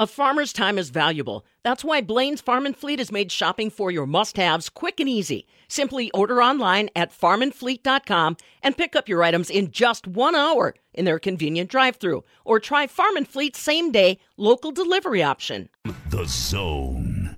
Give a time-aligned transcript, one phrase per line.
[0.00, 1.44] A farmer's time is valuable.
[1.64, 5.44] That's why Blain's Farm and Fleet has made shopping for your must-haves quick and easy.
[5.66, 11.04] Simply order online at farmandfleet.com and pick up your items in just 1 hour in
[11.04, 15.68] their convenient drive-through or try Farm and Fleet's same-day local delivery option.
[16.10, 17.36] The Zone.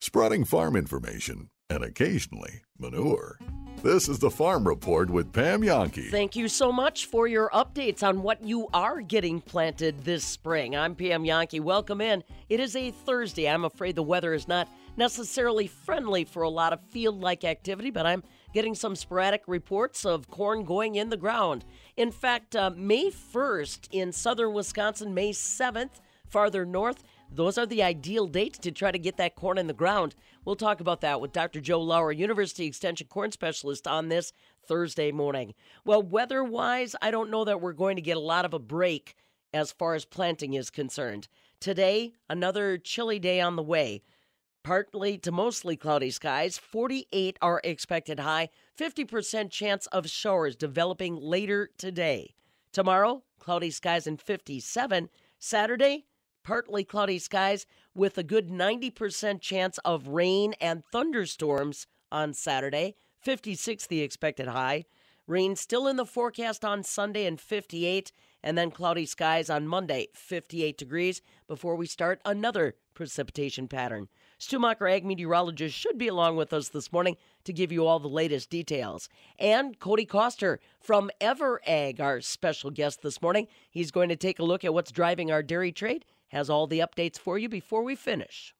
[0.00, 3.40] Sprouting farm information and occasionally manure.
[3.82, 6.10] This is the Farm Report with Pam Jahnke.
[6.10, 10.74] Thank you so much for your updates on what you are getting planted this spring.
[10.74, 11.60] I'm Pam Jahnke.
[11.60, 12.24] Welcome in.
[12.48, 13.48] It is a Thursday.
[13.48, 17.90] I'm afraid the weather is not necessarily friendly for a lot of field like activity,
[17.90, 21.64] but I'm getting some sporadic reports of corn going in the ground.
[21.96, 27.82] In fact, uh, May 1st in southern Wisconsin, May 7th farther north, those are the
[27.82, 30.14] ideal dates to try to get that corn in the ground.
[30.44, 31.60] We'll talk about that with Dr.
[31.60, 34.32] Joe Lauer, University Extension corn specialist, on this
[34.66, 35.54] Thursday morning.
[35.84, 38.58] Well, weather wise, I don't know that we're going to get a lot of a
[38.58, 39.16] break
[39.52, 41.28] as far as planting is concerned.
[41.60, 44.02] Today, another chilly day on the way.
[44.62, 51.70] Partly to mostly cloudy skies, 48 are expected high, 50% chance of showers developing later
[51.78, 52.34] today.
[52.72, 55.08] Tomorrow, cloudy skies and 57.
[55.38, 56.06] Saturday,
[56.46, 62.94] partly cloudy skies with a good 90% chance of rain and thunderstorms on Saturday.
[63.20, 64.84] 56 the expected high.
[65.26, 68.12] Rain still in the forecast on Sunday and 58,
[68.44, 74.06] and then cloudy skies on Monday, 58 degrees, before we start another precipitation pattern.
[74.38, 77.98] Stu Muck, ag meteorologist, should be along with us this morning to give you all
[77.98, 79.08] the latest details.
[79.40, 83.48] And Cody Coster from Ever Ag, our special guest this morning.
[83.68, 86.80] He's going to take a look at what's driving our dairy trade has all the
[86.80, 88.54] updates for you before we finish.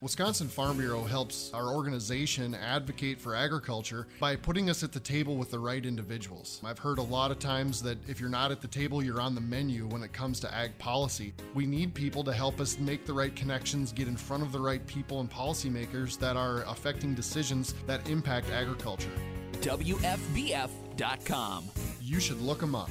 [0.00, 5.36] Wisconsin Farm Bureau helps our organization advocate for agriculture by putting us at the table
[5.36, 6.60] with the right individuals.
[6.64, 9.34] I've heard a lot of times that if you're not at the table, you're on
[9.34, 11.34] the menu when it comes to ag policy.
[11.52, 14.60] We need people to help us make the right connections, get in front of the
[14.60, 19.10] right people and policymakers that are affecting decisions that impact agriculture.
[19.62, 21.64] WFBF.com.
[22.00, 22.90] You should look them up.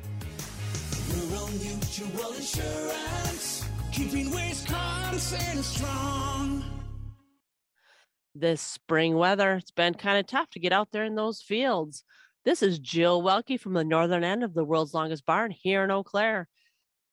[1.13, 6.63] Rural Mutual Insurance, keeping Wisconsin strong.
[8.33, 9.55] this spring weather.
[9.55, 12.03] It's been kind of tough to get out there in those fields.
[12.45, 15.91] This is Jill Welke from the northern end of the world's longest barn here in
[15.91, 16.47] Eau Claire.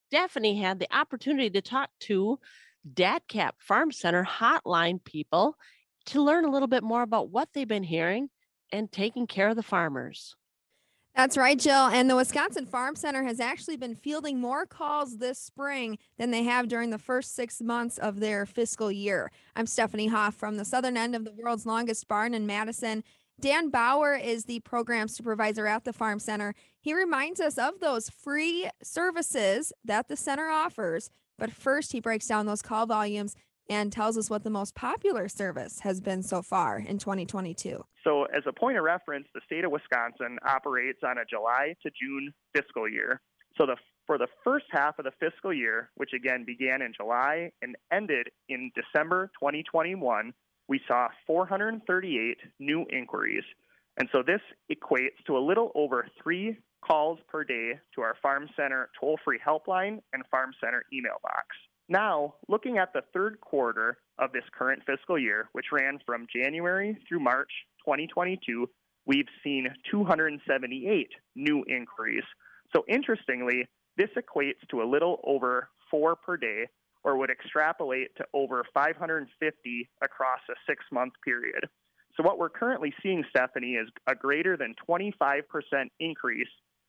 [0.06, 2.38] Stephanie had the opportunity to talk to
[2.94, 5.56] DATCP Farm Center hotline people
[6.06, 8.30] to learn a little bit more about what they've been hearing
[8.72, 10.34] and taking care of the farmers.
[11.18, 11.88] That's right, Jill.
[11.88, 16.44] And the Wisconsin Farm Center has actually been fielding more calls this spring than they
[16.44, 19.32] have during the first six months of their fiscal year.
[19.56, 23.02] I'm Stephanie Hoff from the southern end of the world's longest barn in Madison.
[23.40, 26.54] Dan Bauer is the program supervisor at the Farm Center.
[26.80, 31.10] He reminds us of those free services that the center offers.
[31.36, 33.34] But first, he breaks down those call volumes
[33.68, 37.84] and tells us what the most popular service has been so far in 2022.
[38.04, 41.90] So, as a point of reference, the state of Wisconsin operates on a July to
[41.90, 43.20] June fiscal year.
[43.56, 43.76] So, the
[44.06, 48.28] for the first half of the fiscal year, which again began in July and ended
[48.48, 50.32] in December 2021,
[50.66, 53.44] we saw 438 new inquiries.
[53.98, 54.40] And so this
[54.72, 59.38] equates to a little over three calls per day to our Farm Center toll free
[59.44, 61.48] helpline and Farm Center email box.
[61.88, 66.98] Now, looking at the third quarter of this current fiscal year, which ran from January
[67.08, 67.50] through March
[67.84, 68.68] 2022,
[69.06, 72.24] we've seen 278 new inquiries.
[72.74, 73.66] So, interestingly,
[73.96, 76.66] this equates to a little over four per day,
[77.04, 81.64] or would extrapolate to over 550 across a six month period.
[82.18, 85.42] So, what we're currently seeing, Stephanie, is a greater than 25%
[86.00, 86.48] increase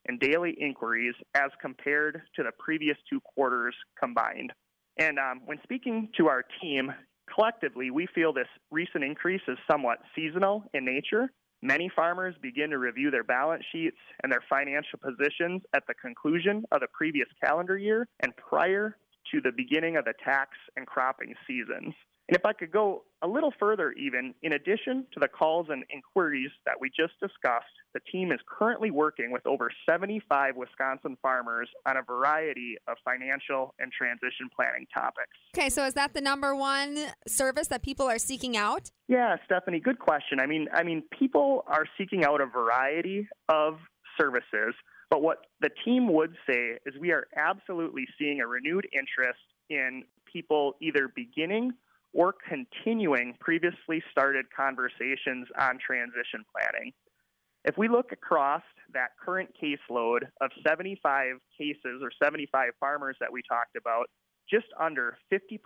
[0.09, 4.51] in daily inquiries as compared to the previous two quarters combined.
[5.00, 6.94] And um, when speaking to our team,
[7.34, 11.31] collectively, we feel this recent increase is somewhat seasonal in nature.
[11.62, 16.63] Many farmers begin to review their balance sheets and their financial positions at the conclusion
[16.72, 18.98] of the previous calendar year and prior
[19.31, 21.94] to the beginning of the tax and cropping seasons.
[22.29, 25.83] And if I could go a little further, even, in addition to the calls and
[25.89, 27.65] inquiries that we just discussed,
[27.95, 33.73] the team is currently working with over 75 Wisconsin farmers on a variety of financial
[33.79, 35.31] and transition planning topics.
[35.57, 38.91] Okay, so is that the number one service that people are seeking out?
[39.07, 40.39] Yeah, Stephanie, good question.
[40.39, 43.79] I mean, I mean, people are seeking out a variety of
[44.19, 44.75] services,
[45.09, 49.39] but what the team would say is we are absolutely seeing a renewed interest
[49.71, 51.73] in people either beginning
[52.13, 56.91] or continuing previously started conversations on transition planning.
[57.65, 58.63] If we look across
[58.94, 64.07] that current caseload of 75 cases or 75 farmers that we talked about,
[64.50, 65.59] just under 50%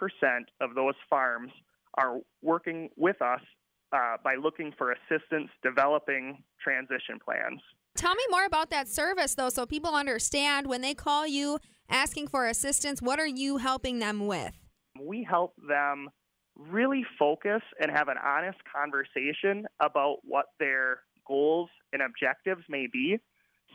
[0.59, 1.51] of those farms
[1.97, 3.39] are working with us
[3.93, 7.61] uh, by looking for assistance developing transition plans.
[7.95, 12.27] Tell me more about that service, though, so people understand when they call you asking
[12.27, 14.57] for assistance, what are you helping them with?
[14.99, 16.09] We help them
[16.57, 23.17] really focus and have an honest conversation about what their goals and objectives may be.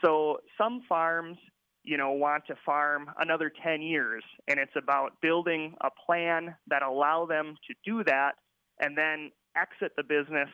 [0.05, 1.39] So some farms,
[1.83, 6.83] you know, want to farm another 10 years and it's about building a plan that
[6.83, 8.33] allow them to do that
[8.81, 10.49] and then exit the business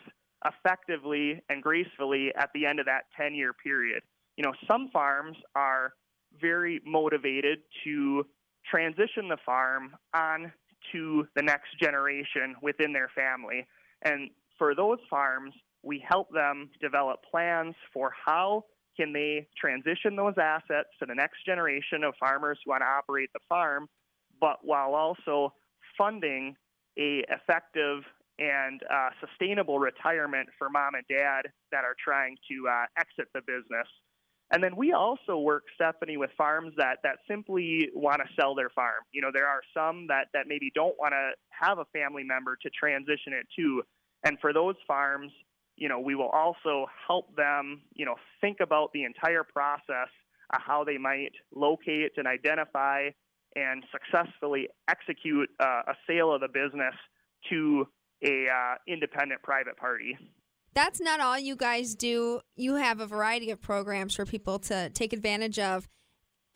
[0.45, 4.03] effectively and gracefully at the end of that 10 year period.
[4.37, 5.95] You know, some farms are
[6.41, 8.27] very motivated to
[8.69, 10.53] transition the farm on
[10.93, 13.67] to the next generation within their family.
[14.03, 18.65] And for those farms, we help them develop plans for how
[18.97, 23.31] can they transition those assets to the next generation of farmers who want to operate
[23.33, 23.89] the farm,
[24.41, 25.53] but while also
[25.99, 26.57] funding
[26.99, 28.03] a effective
[28.39, 33.41] and uh, sustainable retirement for mom and dad that are trying to uh, exit the
[33.41, 33.87] business.
[34.51, 38.69] And then we also work, Stephanie, with farms that, that simply want to sell their
[38.71, 39.03] farm.
[39.13, 42.57] You know, there are some that, that maybe don't want to have a family member
[42.63, 43.83] to transition it to.
[44.25, 45.33] And for those farms,
[45.77, 50.09] you know, we will also help them, you know, think about the entire process
[50.53, 53.09] of how they might locate and identify
[53.57, 56.95] and successfully execute uh, a sale of the business
[57.51, 57.87] to
[58.25, 60.17] a uh, independent private party
[60.75, 62.41] that's not all you guys do.
[62.57, 65.89] You have a variety of programs for people to take advantage of.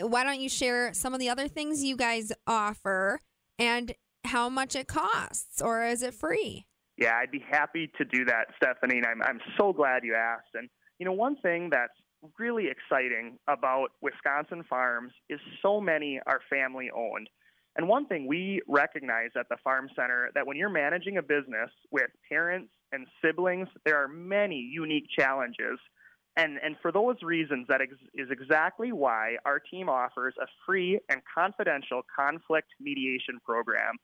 [0.00, 3.20] Why don't you share some of the other things you guys offer
[3.58, 3.94] and
[4.24, 6.66] how much it costs, or is it free?
[6.96, 9.00] Yeah, I'd be happy to do that, Stephanie.
[9.08, 10.54] I'm, I'm so glad you asked.
[10.54, 10.68] And,
[10.98, 11.92] you know, one thing that's
[12.38, 17.28] really exciting about Wisconsin farms is so many are family owned.
[17.78, 21.70] And one thing we recognize at the Farm Center that when you're managing a business
[21.92, 25.78] with parents and siblings, there are many unique challenges.
[26.36, 30.98] And, and for those reasons, that ex- is exactly why our team offers a free
[31.08, 33.94] and confidential conflict mediation program.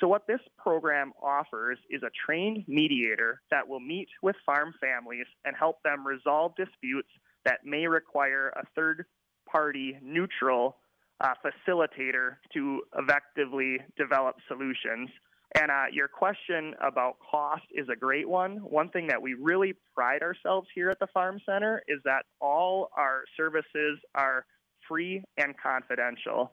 [0.00, 5.26] So, what this program offers is a trained mediator that will meet with farm families
[5.44, 7.08] and help them resolve disputes
[7.44, 9.04] that may require a third
[9.48, 10.78] party neutral
[11.22, 15.08] uh, facilitator to effectively develop solutions.
[15.54, 18.56] And uh, your question about cost is a great one.
[18.58, 22.88] One thing that we really pride ourselves here at the Farm Center is that all
[22.96, 24.46] our services are
[24.88, 26.52] free and confidential.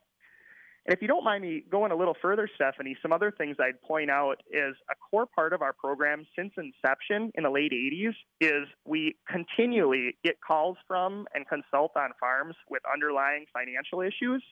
[0.85, 3.81] And if you don't mind me going a little further, Stephanie, some other things I'd
[3.81, 8.13] point out is a core part of our program since inception in the late 80s
[8.41, 14.43] is we continually get calls from and consult on farms with underlying financial issues.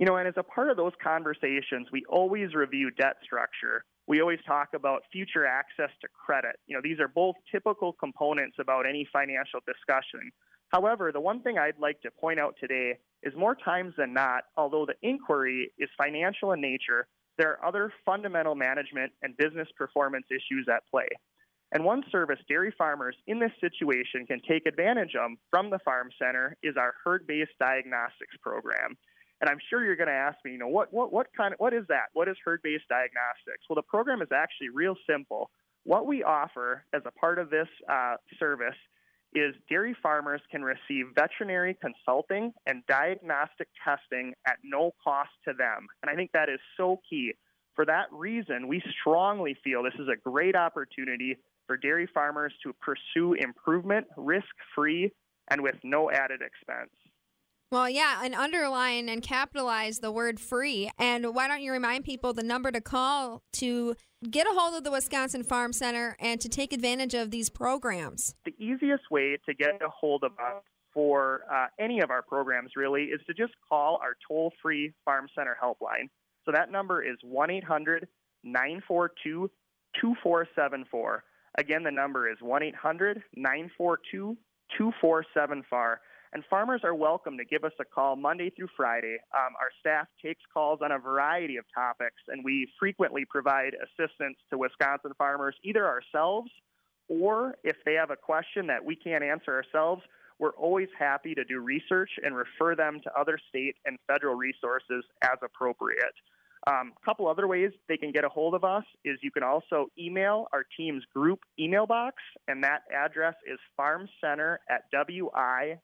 [0.00, 3.84] You know, and as a part of those conversations, we always review debt structure.
[4.06, 6.56] We always talk about future access to credit.
[6.66, 10.32] You know, these are both typical components about any financial discussion.
[10.70, 14.44] However, the one thing I'd like to point out today is more times than not,
[14.56, 20.24] although the inquiry is financial in nature, there are other fundamental management and business performance
[20.30, 21.08] issues at play.
[21.72, 26.08] And one service dairy farmers in this situation can take advantage of from the Farm
[26.18, 28.96] Center is our herd based diagnostics program.
[29.40, 31.60] And I'm sure you're going to ask me, you know, what, what, what kind of,
[31.60, 32.08] what is that?
[32.12, 33.64] What is herd-based diagnostics?
[33.68, 35.50] Well, the program is actually real simple.
[35.84, 38.76] What we offer as a part of this uh, service
[39.32, 45.86] is dairy farmers can receive veterinary consulting and diagnostic testing at no cost to them.
[46.02, 47.32] And I think that is so key.
[47.76, 52.74] For that reason, we strongly feel this is a great opportunity for dairy farmers to
[52.74, 55.12] pursue improvement risk free
[55.48, 56.90] and with no added expense.
[57.72, 60.90] Well, yeah, and underline and capitalize the word free.
[60.98, 63.94] And why don't you remind people the number to call to
[64.28, 68.34] get a hold of the Wisconsin Farm Center and to take advantage of these programs?
[68.44, 72.72] The easiest way to get a hold of us for uh, any of our programs
[72.74, 76.08] really is to just call our toll free Farm Center helpline.
[76.44, 78.08] So that number is 1 800
[78.42, 79.48] 942
[80.00, 81.22] 2474.
[81.56, 84.36] Again, the number is 1 800 942
[84.76, 86.00] 2474.
[86.32, 89.16] And farmers are welcome to give us a call Monday through Friday.
[89.34, 94.36] Um, our staff takes calls on a variety of topics, and we frequently provide assistance
[94.50, 96.50] to Wisconsin farmers, either ourselves
[97.10, 100.02] or if they have a question that we can't answer ourselves,
[100.38, 105.04] we're always happy to do research and refer them to other state and federal resources
[105.20, 106.14] as appropriate.
[106.66, 109.42] A um, couple other ways they can get a hold of us is you can
[109.42, 112.16] also email our team's group email box,
[112.48, 115.80] and that address is farmcenter at wi.gov.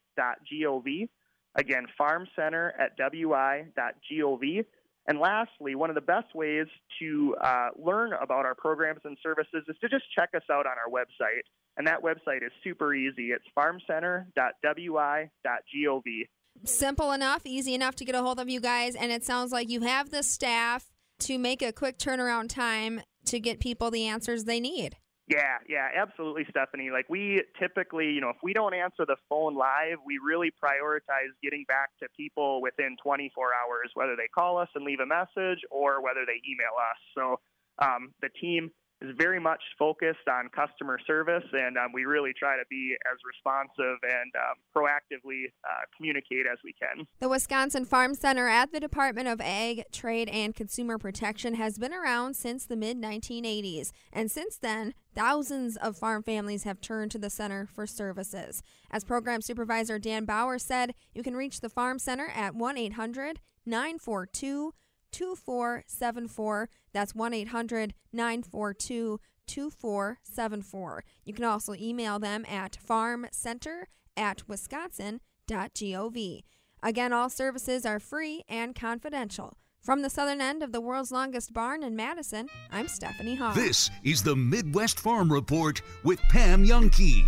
[1.55, 4.67] Again, farmcenter at wi.gov.
[5.09, 6.67] And lastly, one of the best ways
[6.99, 10.73] to uh, learn about our programs and services is to just check us out on
[10.73, 11.43] our website.
[11.77, 13.31] And that website is super easy.
[13.31, 16.29] It's farmcenter.wi.gov.
[16.65, 18.95] Simple enough, easy enough to get a hold of you guys.
[18.95, 20.87] And it sounds like you have the staff
[21.21, 24.97] to make a quick turnaround time to get people the answers they need.
[25.29, 26.91] Yeah, yeah, absolutely, Stephanie.
[26.91, 31.35] Like we typically, you know, if we don't answer the phone live, we really prioritize
[31.43, 35.59] getting back to people within 24 hours, whether they call us and leave a message
[35.71, 36.99] or whether they email us.
[37.17, 37.41] So
[37.85, 38.71] um, the team
[39.03, 43.19] is very much focused on customer service, and um, we really try to be as
[43.27, 47.07] responsive and um, proactively uh, communicate as we can.
[47.21, 51.93] The Wisconsin Farm Center at the Department of Ag, Trade, and Consumer Protection has been
[51.93, 57.19] around since the mid 1980s, and since then, thousands of farm families have turned to
[57.19, 58.63] the center for services.
[58.91, 63.41] As Program Supervisor Dan Bauer said, you can reach the Farm Center at 1 800
[63.67, 64.73] 942
[65.13, 66.69] 2474.
[66.93, 71.05] That's 1 800 942 2474.
[71.25, 73.85] You can also email them at farmcenter
[74.17, 76.43] at wisconsin.gov.
[76.83, 79.57] Again, all services are free and confidential.
[79.81, 83.55] From the southern end of the world's longest barn in Madison, I'm Stephanie Hall.
[83.55, 87.25] This is the Midwest Farm Report with Pam Jahnke.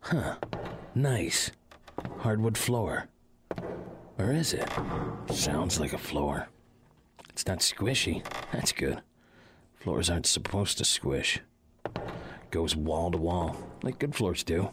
[0.00, 0.36] Huh.
[0.94, 1.50] Nice.
[2.18, 3.08] Hardwood floor.
[4.18, 4.68] Or is it?
[5.30, 6.48] Sounds like a floor.
[7.30, 8.24] It's not squishy.
[8.52, 9.00] That's good.
[9.74, 11.40] Floors aren't supposed to squish.
[12.50, 14.70] Goes wall to wall, like good floors do.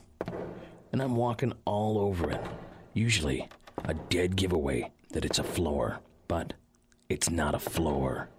[0.92, 2.46] And I'm walking all over it.
[2.94, 3.48] Usually,
[3.86, 6.00] a dead giveaway that it's a floor.
[6.28, 6.54] But
[7.08, 8.30] it's not a floor.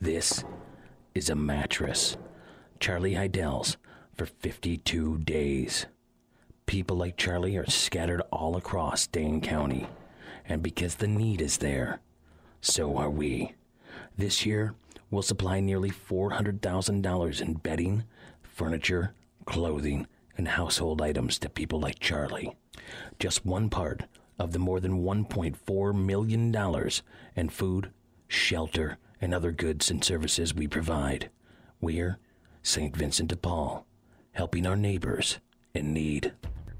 [0.00, 0.44] This
[1.14, 2.16] is a mattress.
[2.80, 3.76] Charlie Heidel's
[4.14, 5.86] for 52 days.
[6.66, 9.86] People like Charlie are scattered all across Dane County.
[10.48, 12.00] And because the need is there,
[12.60, 13.54] so are we.
[14.18, 14.74] This year,
[15.10, 18.04] we'll supply nearly $400,000 in bedding,
[18.42, 20.06] furniture, clothing,
[20.36, 22.56] and household items to people like Charlie.
[23.18, 24.02] Just one part
[24.38, 26.90] of the more than $1.4 million
[27.36, 27.90] in food,
[28.28, 31.30] shelter, and other goods and services we provide.
[31.80, 32.18] We're
[32.62, 32.94] St.
[32.94, 33.86] Vincent de Paul,
[34.32, 35.38] helping our neighbors
[35.72, 36.32] in need.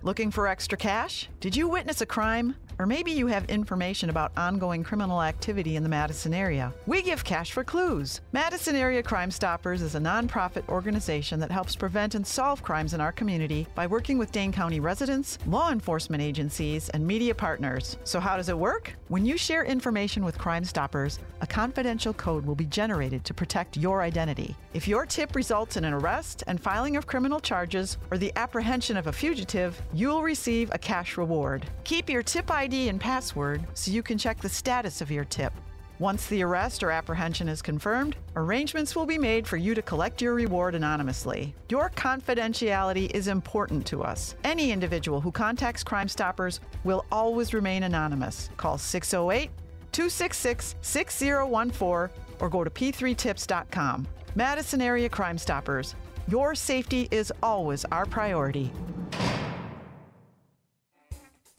[0.03, 1.29] Looking for extra cash?
[1.41, 2.55] Did you witness a crime?
[2.79, 6.75] Or maybe you have information about ongoing criminal activity in the Madison area.
[6.87, 8.21] We give cash for clues.
[8.33, 13.01] Madison Area Crime Stoppers is a nonprofit organization that helps prevent and solve crimes in
[13.01, 17.97] our community by working with Dane County residents, law enforcement agencies, and media partners.
[18.05, 18.93] So, how does it work?
[19.09, 23.79] When you share information with Crime Stoppers, a confidential code will be generated to protect
[23.79, 24.55] your identity.
[24.75, 28.99] If your tip results in an arrest and filing of criminal charges or the apprehension
[28.99, 31.65] of a fugitive, you'll receive a cash reward.
[31.85, 35.53] Keep your tip ID and password so you can check the status of your tip.
[35.99, 40.21] Once the arrest or apprehension is confirmed, arrangements will be made for you to collect
[40.21, 41.55] your reward anonymously.
[41.71, 44.35] Your confidentiality is important to us.
[44.45, 48.51] Any individual who contacts Crime Stoppers will always remain anonymous.
[48.59, 49.51] Call 608
[49.93, 52.11] 266 6014
[52.41, 54.07] or go to p3tips.com.
[54.35, 55.95] Madison Area Crime Stoppers.
[56.29, 58.71] Your safety is always our priority.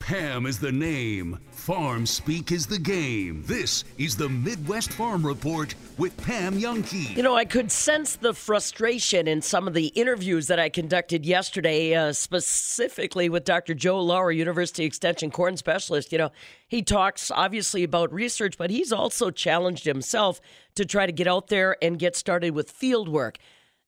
[0.07, 1.37] Pam is the name.
[1.51, 3.43] Farm speak is the game.
[3.45, 7.17] This is the Midwest Farm Report with Pam Jahnke.
[7.17, 11.25] You know, I could sense the frustration in some of the interviews that I conducted
[11.25, 13.73] yesterday, uh, specifically with Dr.
[13.73, 16.13] Joe Lauer, University Extension corn specialist.
[16.13, 16.31] You know,
[16.69, 20.39] he talks obviously about research, but he's also challenged himself
[20.75, 23.39] to try to get out there and get started with field work.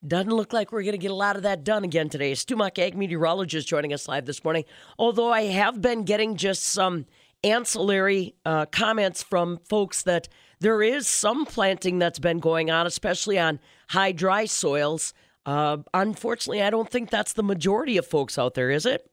[0.07, 2.33] Doesn't look like we're going to get a lot of that done again today.
[2.33, 4.63] Stu Muck, ag meteorologist, joining us live this morning.
[4.97, 7.05] Although I have been getting just some
[7.43, 10.29] ancillary uh, comments from folks that
[10.61, 15.13] there is some planting that's been going on, especially on high dry soils.
[15.45, 19.09] Uh, unfortunately, I don't think that's the majority of folks out there, is it?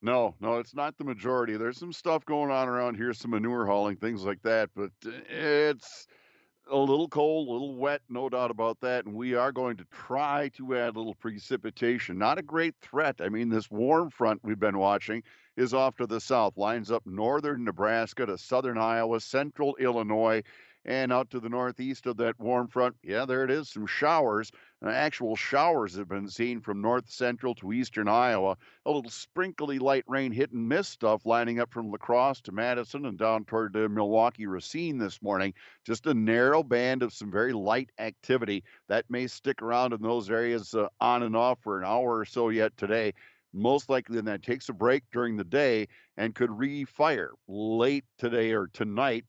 [0.00, 1.56] No, no, it's not the majority.
[1.56, 5.10] There's some stuff going on around here, some manure hauling, things like that, but uh,
[5.28, 6.06] it's
[6.70, 9.04] a little cold, a little wet, no doubt about that.
[9.04, 12.18] And we are going to try to add a little precipitation.
[12.18, 13.16] Not a great threat.
[13.20, 15.22] I mean, this warm front we've been watching
[15.56, 20.42] is off to the south, lines up northern Nebraska to southern Iowa, central Illinois,
[20.84, 22.96] and out to the northeast of that warm front.
[23.02, 24.50] Yeah, there it is, some showers.
[24.84, 28.56] Uh, actual showers have been seen from north central to eastern Iowa.
[28.86, 32.52] A little sprinkly light rain, hit and miss stuff lining up from La Crosse to
[32.52, 35.52] Madison and down toward uh, Milwaukee Racine this morning.
[35.84, 40.30] Just a narrow band of some very light activity that may stick around in those
[40.30, 43.12] areas uh, on and off for an hour or so yet today
[43.52, 48.52] most likely then that takes a break during the day and could refire late today
[48.52, 49.24] or tonight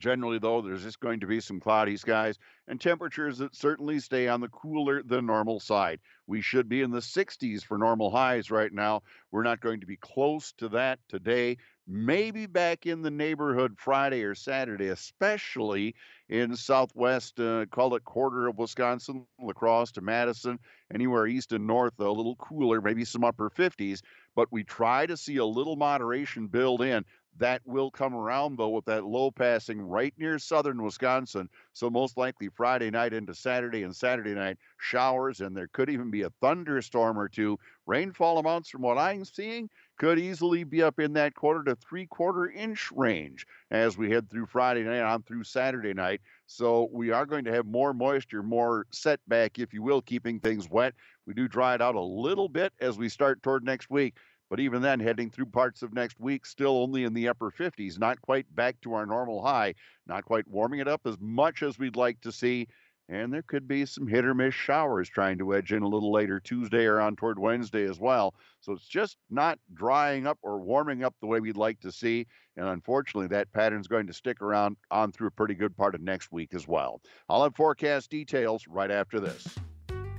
[0.00, 4.28] Generally, though, there's just going to be some cloudy skies and temperatures that certainly stay
[4.28, 6.00] on the cooler than normal side.
[6.26, 9.02] We should be in the 60s for normal highs right now.
[9.30, 11.58] We're not going to be close to that today.
[11.86, 15.94] Maybe back in the neighborhood Friday or Saturday, especially
[16.28, 20.58] in southwest, uh, call it quarter of Wisconsin, La Crosse to Madison,
[20.94, 24.00] anywhere east and north, a little cooler, maybe some upper 50s.
[24.36, 27.04] But we try to see a little moderation build in.
[27.38, 31.48] That will come around though with that low passing right near southern Wisconsin.
[31.72, 36.10] So most likely Friday night into Saturday and Saturday night showers, and there could even
[36.10, 37.58] be a thunderstorm or two.
[37.86, 42.06] Rainfall amounts from what I'm seeing could easily be up in that quarter to three
[42.06, 46.20] quarter inch range as we head through Friday night on through Saturday night.
[46.46, 50.68] So we are going to have more moisture, more setback, if you will, keeping things
[50.68, 50.94] wet.
[51.26, 54.16] We do dry it out a little bit as we start toward next week.
[54.50, 58.00] But even then, heading through parts of next week, still only in the upper 50s,
[58.00, 59.74] not quite back to our normal high,
[60.08, 62.66] not quite warming it up as much as we'd like to see.
[63.08, 66.12] And there could be some hit or miss showers trying to edge in a little
[66.12, 68.34] later Tuesday or on toward Wednesday as well.
[68.60, 72.26] So it's just not drying up or warming up the way we'd like to see.
[72.56, 76.00] And unfortunately, that pattern's going to stick around on through a pretty good part of
[76.00, 77.00] next week as well.
[77.28, 79.56] I'll have forecast details right after this.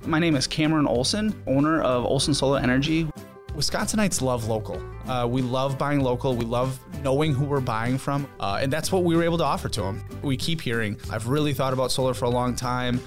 [0.06, 3.08] My name is Cameron Olson, owner of Olson Solar Energy.
[3.54, 4.82] Wisconsinites love local.
[5.06, 6.34] Uh, we love buying local.
[6.34, 8.26] We love knowing who we're buying from.
[8.40, 10.02] Uh, and that's what we were able to offer to them.
[10.22, 13.00] We keep hearing, I've really thought about solar for a long time.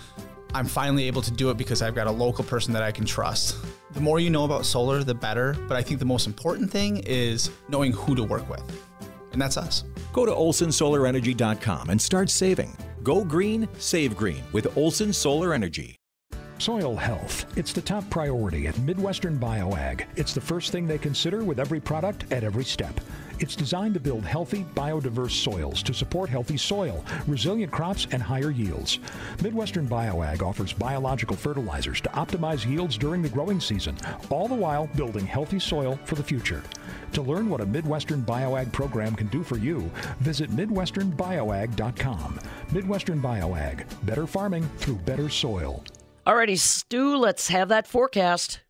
[0.53, 3.05] I'm finally able to do it because I've got a local person that I can
[3.05, 3.57] trust.
[3.91, 5.57] The more you know about solar, the better.
[5.67, 8.63] But I think the most important thing is knowing who to work with.
[9.31, 9.83] And that's us.
[10.13, 12.77] Go to olsonsolarenergy.com and start saving.
[13.03, 15.97] Go green, save green with Olson Solar Energy.
[16.57, 17.45] Soil health.
[17.57, 20.05] It's the top priority at Midwestern BioAg.
[20.15, 22.99] It's the first thing they consider with every product at every step.
[23.39, 28.51] It's designed to build healthy, biodiverse soils to support healthy soil, resilient crops, and higher
[28.51, 28.99] yields.
[29.43, 33.97] Midwestern BioAg offers biological fertilizers to optimize yields during the growing season,
[34.29, 36.63] all the while building healthy soil for the future.
[37.11, 42.39] To learn what a Midwestern BioAg program can do for you, visit MidwesternBioAg.com.
[42.71, 45.83] Midwestern BioAg, better farming through better soil.
[46.25, 48.61] Alrighty, Stu, let's have that forecast.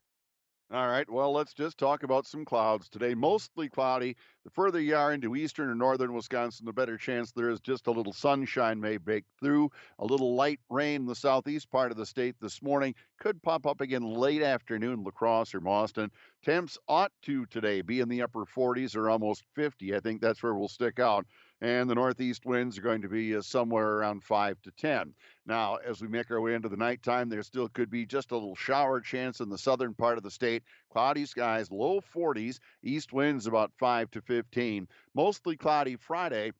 [0.73, 3.13] All right, well, let's just talk about some clouds today.
[3.13, 4.17] Mostly cloudy.
[4.43, 7.87] The further you are into eastern and northern Wisconsin, the better chance there is just
[7.87, 9.69] a little sunshine may break through.
[9.99, 13.65] A little light rain in the southeast part of the state this morning could pop
[13.65, 16.09] up again late afternoon, La Crosse or Mauston.
[16.43, 19.95] Temps ought to today be in the upper 40s or almost 50.
[19.95, 21.25] I think that's where we'll stick out
[21.61, 25.13] and the northeast winds are going to be uh, somewhere around 5 to 10.
[25.45, 28.35] Now, as we make our way into the nighttime, there still could be just a
[28.35, 30.63] little shower chance in the southern part of the state.
[30.91, 34.87] Cloudy skies, low 40s, east winds about 5 to 15.
[35.13, 36.51] Mostly cloudy Friday,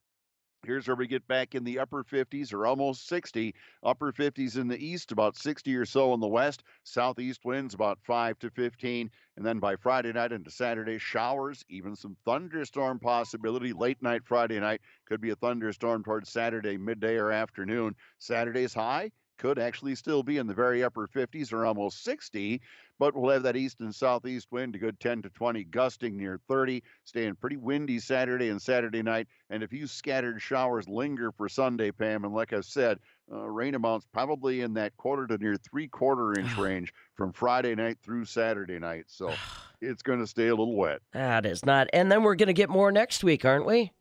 [0.66, 3.54] Here's where we get back in the upper 50s or almost 60.
[3.84, 6.64] Upper 50s in the east, about 60 or so in the west.
[6.84, 9.12] Southeast winds about 5 to 15.
[9.38, 13.74] And then by Friday night into Saturday, showers, even some thunderstorm possibility.
[13.74, 17.96] Late night Friday night could be a thunderstorm towards Saturday, midday or afternoon.
[18.18, 22.62] Saturday's high could actually still be in the very upper 50s or almost 60,
[23.00, 26.40] but we'll have that east and southeast wind, a good 10 to 20, gusting near
[26.48, 29.28] 30, staying pretty windy Saturday and Saturday night.
[29.50, 32.24] And a few scattered showers linger for Sunday, Pam.
[32.24, 33.00] And like I said,
[33.32, 37.76] uh, rain amounts probably in that quarter to near three quarter inch range from Friday
[37.76, 39.06] night through Saturday night.
[39.08, 39.34] So
[39.82, 41.02] it's going to stay a little wet.
[41.14, 41.88] That is not.
[41.92, 43.92] And then we're going to get more next week, aren't we?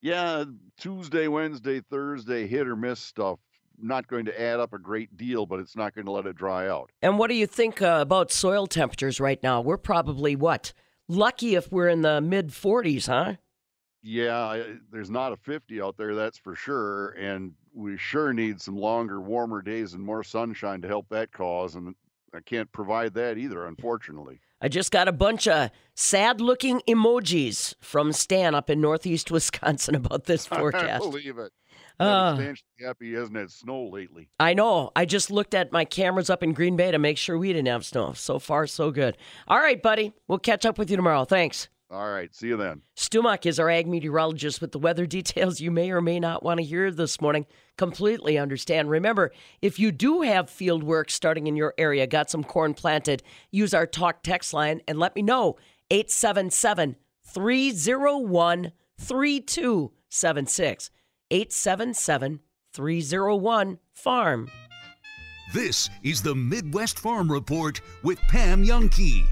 [0.00, 0.44] Yeah,
[0.78, 3.38] Tuesday, Wednesday, Thursday, hit or miss stuff
[3.80, 6.36] not going to add up a great deal, but it's not going to let it
[6.36, 6.90] dry out.
[7.02, 9.60] And what do you think uh, about soil temperatures right now?
[9.60, 10.72] We're probably what?
[11.08, 13.34] Lucky if we're in the mid 40s, huh?
[14.02, 17.10] Yeah, there's not a 50 out there, that's for sure.
[17.10, 21.74] And we sure need some longer, warmer days and more sunshine to help that cause.
[21.74, 21.94] And
[22.34, 24.40] I can't provide that either, unfortunately.
[24.64, 29.94] I just got a bunch of sad looking emojis from Stan up in northeast Wisconsin
[29.94, 31.04] about this forecast.
[31.06, 31.52] I believe it.
[32.00, 34.30] Uh, Stan's happy he hasn't had snow lately.
[34.40, 34.90] I know.
[34.96, 37.68] I just looked at my cameras up in Green Bay to make sure we didn't
[37.68, 38.14] have snow.
[38.14, 39.18] So far, so good.
[39.46, 40.14] All right, buddy.
[40.28, 41.26] We'll catch up with you tomorrow.
[41.26, 41.68] Thanks.
[41.94, 42.82] All right, see you then.
[42.96, 46.42] Stu Muck is our ag meteorologist with the weather details you may or may not
[46.42, 47.46] want to hear this morning.
[47.78, 48.90] Completely understand.
[48.90, 49.30] Remember,
[49.62, 53.72] if you do have field work starting in your area, got some corn planted, use
[53.72, 55.56] our talk text line and let me know.
[55.90, 60.90] 877 301 3276.
[61.30, 62.40] 877
[62.72, 64.50] 301 Farm.
[65.52, 69.24] This is the Midwest Farm Report with Pam Jahnke.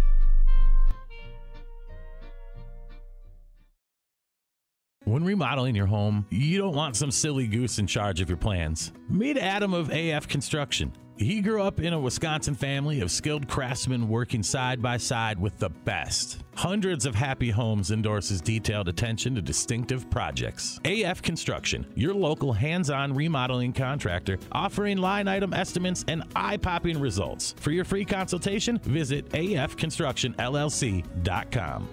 [5.33, 8.93] Remodeling your home, you don't want some silly goose in charge of your plans.
[9.09, 10.93] Meet Adam of AF Construction.
[11.17, 15.59] He grew up in a Wisconsin family of skilled craftsmen working side by side with
[15.59, 16.45] the best.
[16.55, 20.79] Hundreds of happy homes endorses detailed attention to distinctive projects.
[20.85, 27.01] AF Construction, your local hands on remodeling contractor, offering line item estimates and eye popping
[27.01, 27.55] results.
[27.59, 31.89] For your free consultation, visit afconstructionllc.com.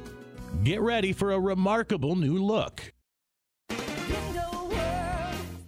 [0.64, 2.92] Get ready for a remarkable new look.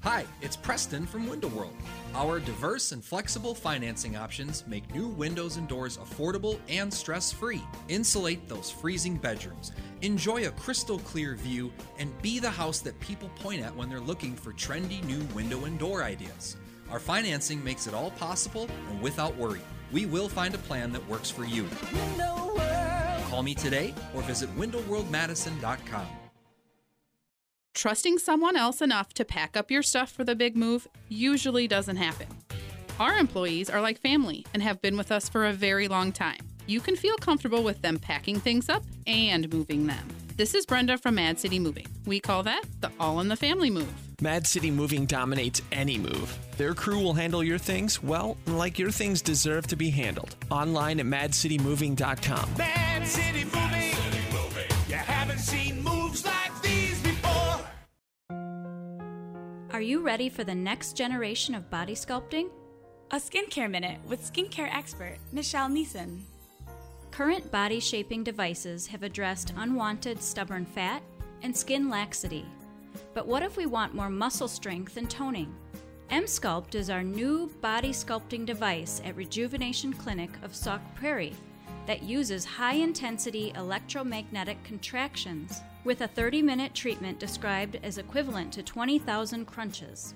[0.04, 1.76] Hi, it's Preston from Window World.
[2.16, 7.62] Our diverse and flexible financing options make new windows and doors affordable and stress free.
[7.88, 9.72] Insulate those freezing bedrooms.
[10.02, 14.00] Enjoy a crystal clear view and be the house that people point at when they're
[14.00, 16.58] looking for trendy new window and door ideas.
[16.90, 19.62] Our financing makes it all possible and without worry.
[19.92, 21.68] We will find a plan that works for you.
[23.30, 26.08] Call me today or visit windowworldmadison.com.
[27.74, 31.96] Trusting someone else enough to pack up your stuff for the big move usually doesn't
[31.96, 32.28] happen.
[33.00, 36.40] Our employees are like family and have been with us for a very long time.
[36.68, 40.08] You can feel comfortable with them packing things up and moving them.
[40.38, 41.88] This is Brenda from Mad City Moving.
[42.06, 43.92] We call that the all in the family move.
[44.22, 46.38] Mad City Moving dominates any move.
[46.58, 50.36] Their crew will handle your things, well, like your things deserve to be handled.
[50.52, 52.50] Online at madcitymoving.com.
[52.58, 54.01] Mad City Moving.
[59.74, 62.50] Are you ready for the next generation of body sculpting?
[63.12, 66.24] A skincare minute with skincare expert Michelle Neeson.
[67.12, 71.02] Current body shaping devices have addressed unwanted stubborn fat
[71.42, 72.46] and skin laxity.
[73.14, 75.56] But what if we want more muscle strength and toning?
[76.10, 81.36] Emsculpt is our new body sculpting device at Rejuvenation Clinic of Sauk Prairie
[81.88, 88.64] that uses high intensity electromagnetic contractions with a 30 minute treatment described as equivalent to
[88.64, 90.14] 20,000 crunches.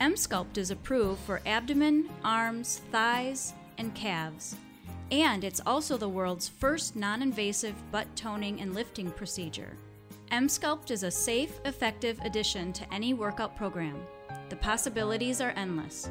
[0.00, 4.56] Emsculpt is approved for abdomen, arms, thighs, and calves.
[5.10, 9.76] And it's also the world's first non invasive butt toning and lifting procedure.
[10.32, 14.00] Emsculpt is a safe, effective addition to any workout program.
[14.48, 16.10] The possibilities are endless.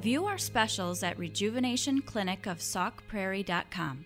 [0.00, 4.04] View our specials at rejuvenationclinicofsaukprairie.com.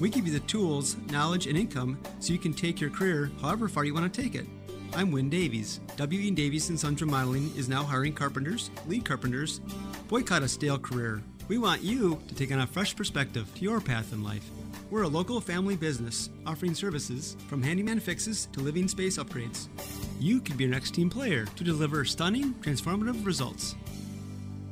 [0.00, 3.68] We give you the tools, knowledge, and income so you can take your career however
[3.68, 4.46] far you want to take it.
[4.94, 5.80] I'm Win Davies.
[5.96, 6.30] W.E.
[6.30, 9.60] Davies and Sons Remodeling is now hiring carpenters, lead carpenters.
[10.08, 11.22] Boycott a stale career.
[11.48, 14.48] We want you to take on a fresh perspective to your path in life.
[14.90, 19.68] We're a local family business offering services from handyman fixes to living space upgrades.
[20.18, 23.74] You could be your next team player to deliver stunning, transformative results.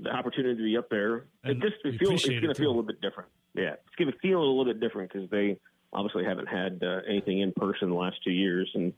[0.00, 1.26] the opportunity to be up there.
[1.42, 3.30] And it just it feels it's going to feel a little bit different.
[3.54, 5.58] Yeah, it's going to feel a little bit different because they
[5.92, 8.92] obviously haven't had uh, anything in person the last two years, and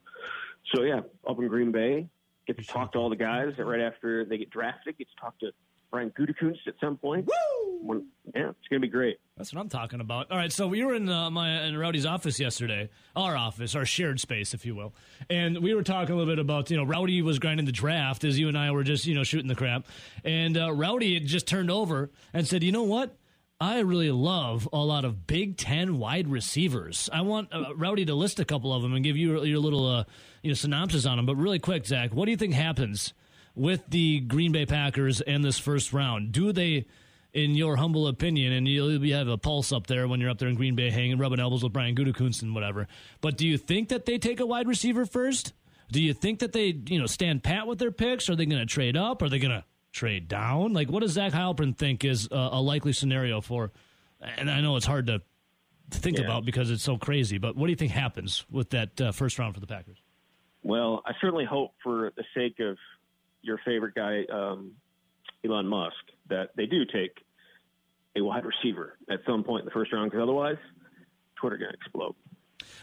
[0.73, 2.07] so yeah, up in Green Bay,
[2.47, 4.97] get to talk to all the guys right after they get drafted.
[4.97, 5.51] Get to talk to
[5.91, 7.27] Brian Gutekunst at some point.
[7.27, 7.67] Woo!
[8.35, 9.17] yeah, it's going to be great.
[9.37, 10.31] That's what I'm talking about.
[10.31, 13.85] All right, so we were in uh, my in Rowdy's office yesterday, our office, our
[13.85, 14.93] shared space, if you will,
[15.29, 18.23] and we were talking a little bit about you know Rowdy was grinding the draft
[18.23, 19.85] as you and I were just you know shooting the crap,
[20.23, 23.15] and uh, Rowdy had just turned over and said, you know what.
[23.59, 27.09] I really love a lot of Big Ten wide receivers.
[27.11, 29.87] I want uh, Rowdy to list a couple of them and give you your little
[29.87, 30.03] uh,
[30.43, 31.25] you know synopsis on them.
[31.25, 33.15] But really quick, Zach, what do you think happens
[33.57, 36.31] with the Green Bay Packers and this first round?
[36.31, 36.85] Do they,
[37.33, 40.37] in your humble opinion, and you'll you have a pulse up there when you're up
[40.37, 42.87] there in Green Bay hanging, rubbing elbows with Brian Gutekunst and whatever.
[43.21, 45.53] But do you think that they take a wide receiver first?
[45.91, 48.29] Do you think that they you know stand pat with their picks?
[48.29, 49.21] Are they going to trade up?
[49.21, 50.73] Are they going to trade down?
[50.73, 53.71] Like, what does Zach Heilprin think is a, a likely scenario for?
[54.21, 55.21] And I know it's hard to
[55.91, 56.25] think Yeah.
[56.25, 57.37] about because it's so crazy.
[57.37, 59.97] But what do you think happens with that uh, first round for the Packers?
[60.63, 62.77] Well, I certainly hope for the sake of
[63.47, 64.73] your favorite guy, um,
[65.45, 65.95] Elon Musk,
[66.29, 67.17] that they do take
[68.15, 70.57] a wide receiver at some point in the first round, because otherwise,
[71.35, 72.15] Twitter going to explode.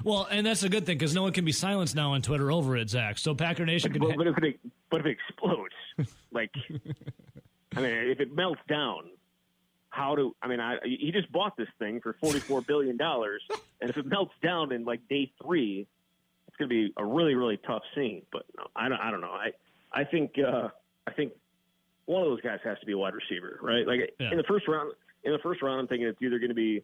[0.03, 2.50] Well, and that's a good thing because no one can be silenced now on Twitter
[2.50, 3.18] over it, Zach.
[3.18, 4.00] So Packer Nation can.
[4.00, 5.74] But, but if it but if it explodes,
[6.33, 6.50] like
[7.77, 9.11] I mean, if it melts down,
[9.90, 10.61] how do I mean?
[10.61, 13.42] I he just bought this thing for forty four billion dollars,
[13.81, 15.87] and if it melts down in like day three,
[16.48, 18.22] it's going to be a really really tough scene.
[18.33, 19.29] But no, I don't I don't know.
[19.29, 19.50] I
[19.94, 20.68] I think uh,
[21.07, 21.33] I think
[22.07, 23.87] one of those guys has to be a wide receiver, right?
[23.87, 24.30] Like Yeah.
[24.33, 26.83] in the first round, in the first round, I'm thinking it's either going to be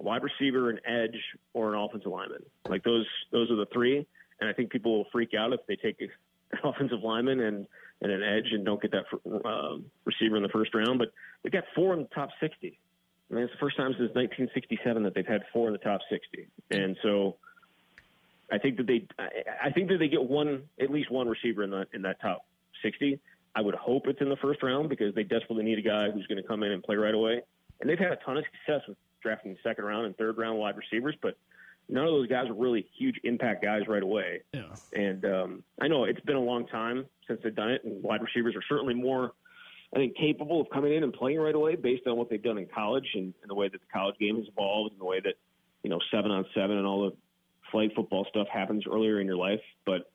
[0.00, 1.16] a wide receiver, an edge,
[1.52, 2.42] or an offensive lineman.
[2.68, 4.06] Like those those are the three.
[4.40, 6.10] And I think people will freak out if they take an
[6.64, 7.66] offensive lineman and,
[8.02, 9.04] and an edge and don't get that
[9.44, 10.98] uh, receiver in the first round.
[10.98, 12.78] But they've got four in the top 60.
[13.30, 16.00] I mean, it's the first time since 1967 that they've had four in the top
[16.10, 16.46] 60.
[16.70, 17.36] And so
[18.50, 21.70] I think that they, I- think that they get one, at least one receiver in
[21.70, 22.46] the in that top
[22.82, 23.18] 60.
[23.54, 26.26] I would hope it's in the first round because they desperately need a guy who's
[26.26, 27.40] going to come in and play right away.
[27.80, 30.76] And they've had a ton of success with drafting second round and third round wide
[30.76, 31.36] receivers, but
[31.88, 34.42] none of those guys are really huge impact guys right away.
[34.52, 34.74] Yeah.
[34.92, 38.22] And um, I know it's been a long time since they've done it, and wide
[38.22, 39.32] receivers are certainly more,
[39.94, 42.58] I think, capable of coming in and playing right away based on what they've done
[42.58, 45.20] in college and, and the way that the college game has evolved and the way
[45.20, 45.34] that,
[45.82, 47.16] you know, seven on seven and all the
[47.70, 49.60] flag football stuff happens earlier in your life.
[49.84, 50.10] But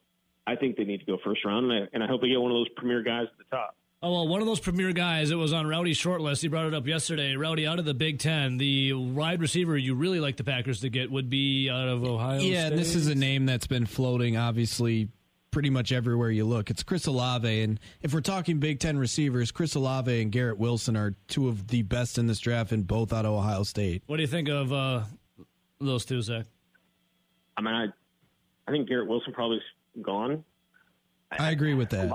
[0.48, 2.42] I think they need to go first round, and I, and I hope they get
[2.42, 3.76] one of those premier guys at the top.
[4.04, 5.30] Oh well, one of those premier guys.
[5.30, 6.42] It was on Rowdy's short list.
[6.42, 7.36] He brought it up yesterday.
[7.36, 10.90] Rowdy out of the Big Ten, the wide receiver you really like the Packers to
[10.90, 12.40] get would be out of Ohio.
[12.40, 12.72] yeah, State.
[12.72, 15.10] and this is a name that's been floating, obviously,
[15.52, 16.72] pretty much everywhere you look.
[16.72, 20.98] It's Chris Olave, and if we're talking Big Ten receivers, Chris Olave and Garrett Wilson
[20.98, 24.02] are two of the best in this draft, and both out of Ohio State.
[24.08, 25.04] What do you think of uh,
[25.80, 26.48] those two, Zach?
[27.58, 27.86] I mean, I,
[28.68, 29.64] I think Garrett Wilson probably is
[30.02, 30.44] gone.
[31.32, 32.12] I agree with that.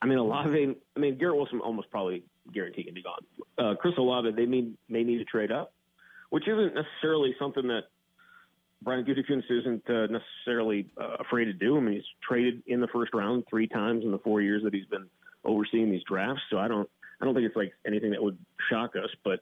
[0.00, 0.76] I mean, Olave.
[0.96, 3.24] I mean, Garrett Wilson almost probably guaranteed to be gone.
[3.58, 5.72] Uh, Chris Olave, they may may need to trade up,
[6.30, 7.84] which isn't necessarily something that
[8.82, 11.76] Brian Gutekunst isn't uh, necessarily uh, afraid to do.
[11.76, 14.74] I mean, he's traded in the first round three times in the four years that
[14.74, 15.06] he's been
[15.44, 16.42] overseeing these drafts.
[16.50, 16.88] So I don't,
[17.20, 18.38] I don't think it's like anything that would
[18.70, 19.08] shock us.
[19.24, 19.40] But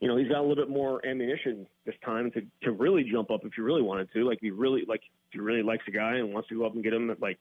[0.00, 3.30] you know, he's got a little bit more ammunition this time to to really jump
[3.30, 4.26] up if you really wanted to.
[4.26, 6.66] Like, if he really like, if he really likes a guy and wants to go
[6.66, 7.38] up and get him, like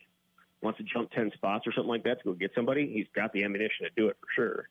[0.62, 3.32] wants to jump ten spots or something like that to go get somebody, he's got
[3.34, 4.70] the ammunition to do it for sure.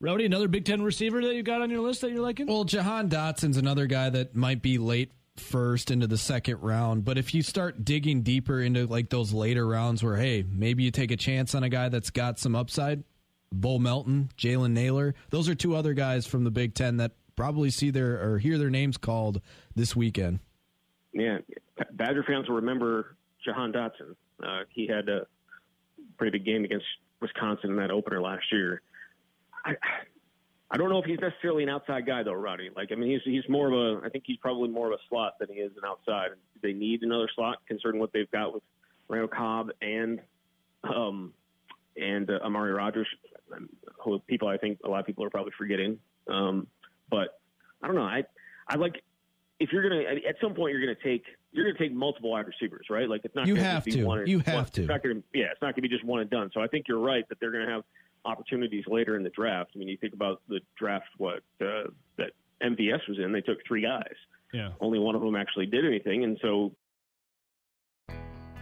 [0.00, 2.46] Rowdy, another Big Ten receiver that you got on your list that you're liking?
[2.46, 7.04] Well, Jahan Dotson's another guy that might be late first into the second round.
[7.04, 10.90] But if you start digging deeper into like those later rounds where, hey, maybe you
[10.90, 13.04] take a chance on a guy that's got some upside,
[13.52, 17.70] Bo Melton, Jalen Nailor, those are two other guys from the Big Ten that probably
[17.70, 19.40] see their or hear their names called
[19.74, 20.40] this weekend.
[21.12, 21.38] Yeah,
[21.92, 24.14] Badger fans will remember Jahan Dotson.
[24.42, 25.26] Uh, he had a
[26.16, 26.86] pretty big game against
[27.20, 28.82] Wisconsin in that opener last year.
[29.64, 29.74] I,
[30.70, 32.70] I don't know if he's necessarily an outside guy though, Roddy.
[32.74, 34.06] Like, I mean, he's he's more of a.
[34.06, 36.30] I think he's probably more of a slot than he is an outside.
[36.62, 38.62] They need another slot, considering what they've got with
[39.08, 40.20] Randall Cobb and
[40.84, 41.32] um
[41.96, 43.08] and uh, Amari Rodgers.
[44.04, 45.98] Who people I think a lot of people are probably forgetting.
[46.28, 46.66] Um,
[47.10, 47.40] but
[47.82, 48.02] I don't know.
[48.02, 48.24] I
[48.68, 49.02] I like
[49.58, 52.86] if you're gonna at some point you're gonna take you're gonna take multiple wide receivers,
[52.90, 53.08] right?
[53.08, 54.04] Like it's not You gonna have be to.
[54.04, 54.18] one.
[54.20, 54.82] and- You one- have to.
[54.82, 56.50] It's not gonna yeah, it's not gonna be just one and done.
[56.54, 57.82] So I think you're right that they're gonna have
[58.24, 59.70] opportunities later in the draft.
[59.74, 61.84] I mean, you think about the draft what uh,
[62.18, 62.32] that
[62.62, 63.32] MVS was in.
[63.32, 64.12] They took three guys.
[64.52, 64.72] Yeah.
[64.80, 66.72] Only one of them actually did anything, and so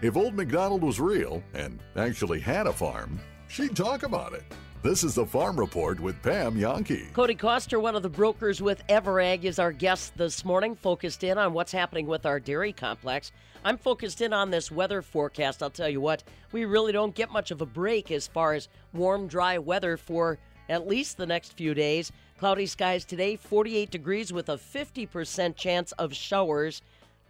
[0.00, 3.18] If Old MacDonald was real and actually had a farm,
[3.48, 4.44] she'd talk about it.
[4.80, 7.12] This is the Farm Report with Pam Jahnke.
[7.12, 11.36] Cody Coster, one of the brokers with Everag, is our guest this morning, focused in
[11.36, 13.32] on what's happening with our dairy complex.
[13.64, 15.64] I'm focused in on this weather forecast.
[15.64, 18.68] I'll tell you what, we really don't get much of a break as far as
[18.92, 22.12] warm, dry weather for at least the next few days.
[22.38, 26.82] Cloudy skies today, 48 degrees with a 50% chance of showers.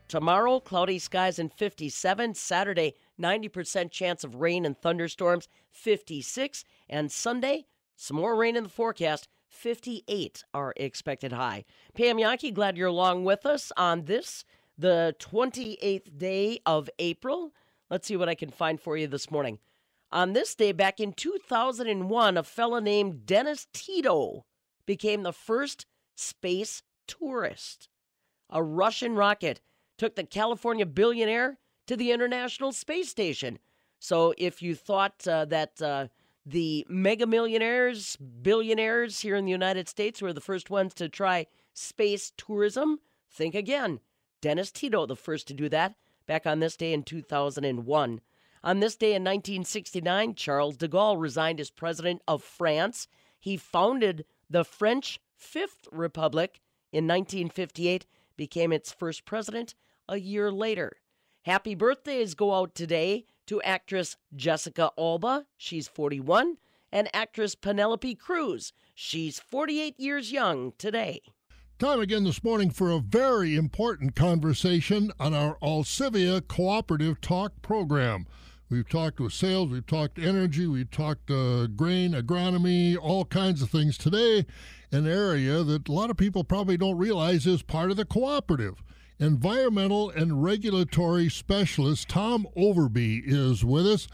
[0.08, 2.34] Tomorrow, cloudy skies and 57.
[2.34, 6.64] Saturday, 90% chance of rain and thunderstorms, 56.
[6.88, 11.64] And Sunday, some more rain in the forecast, 58 are expected high.
[11.94, 14.44] Pam Jahnke, glad you're along with us on this,
[14.78, 17.52] the 28th day of April.
[17.90, 19.58] Let's see what I can find for you this morning.
[20.10, 24.46] On this day, back in 2001, a fellow named Dennis Tito
[24.86, 27.88] became the first space tourist.
[28.48, 29.60] A Russian rocket
[29.98, 33.58] took the California billionaire to the International Space Station.
[33.98, 36.06] So if you thought uh, that uh,
[36.46, 41.46] the mega millionaires, billionaires here in the United States were the first ones to try
[41.74, 44.00] space tourism, think again.
[44.40, 45.94] Dennis Tito, the first to do that,
[46.26, 48.20] back on this day in 2001.
[48.64, 53.08] On this day in 1969, Charles de Gaulle resigned as president of France.
[53.40, 56.60] He founded the French Fifth Republic
[56.92, 58.06] in 1958,
[58.36, 59.74] became its first president
[60.08, 60.92] a year later.
[61.42, 66.56] Happy birthdays go out today to actress Jessica Alba, she's 41,
[66.92, 71.20] and actress Penelope Cruz, she's 48 years young today.
[71.78, 78.26] Time again this morning for a very important conversation on our Alcivia Cooperative Talk program.
[78.68, 83.70] We've talked with sales, we've talked energy, we've talked uh, grain, agronomy, all kinds of
[83.70, 83.96] things.
[83.96, 84.44] Today,
[84.92, 88.82] an area that a lot of people probably don't realize is part of the cooperative.
[89.20, 94.06] Environmental and regulatory specialist Tom Overby is with us.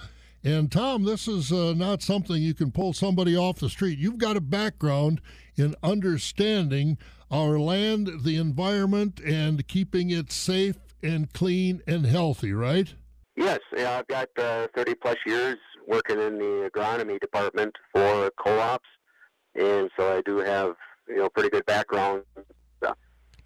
[0.42, 3.98] And Tom, this is uh, not something you can pull somebody off the street.
[3.98, 5.20] You've got a background
[5.56, 6.96] in understanding
[7.30, 12.94] our land, the environment, and keeping it safe and clean and healthy, right?
[13.36, 18.88] Yes, yeah, I've got uh, 30 plus years working in the agronomy department for co-ops,
[19.54, 20.76] and so I do have
[21.08, 22.22] you know pretty good background.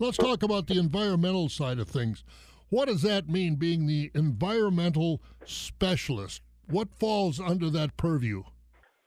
[0.00, 2.22] Let's talk about the environmental side of things.
[2.68, 6.42] What does that mean, being the environmental specialist?
[6.68, 8.44] What falls under that purview?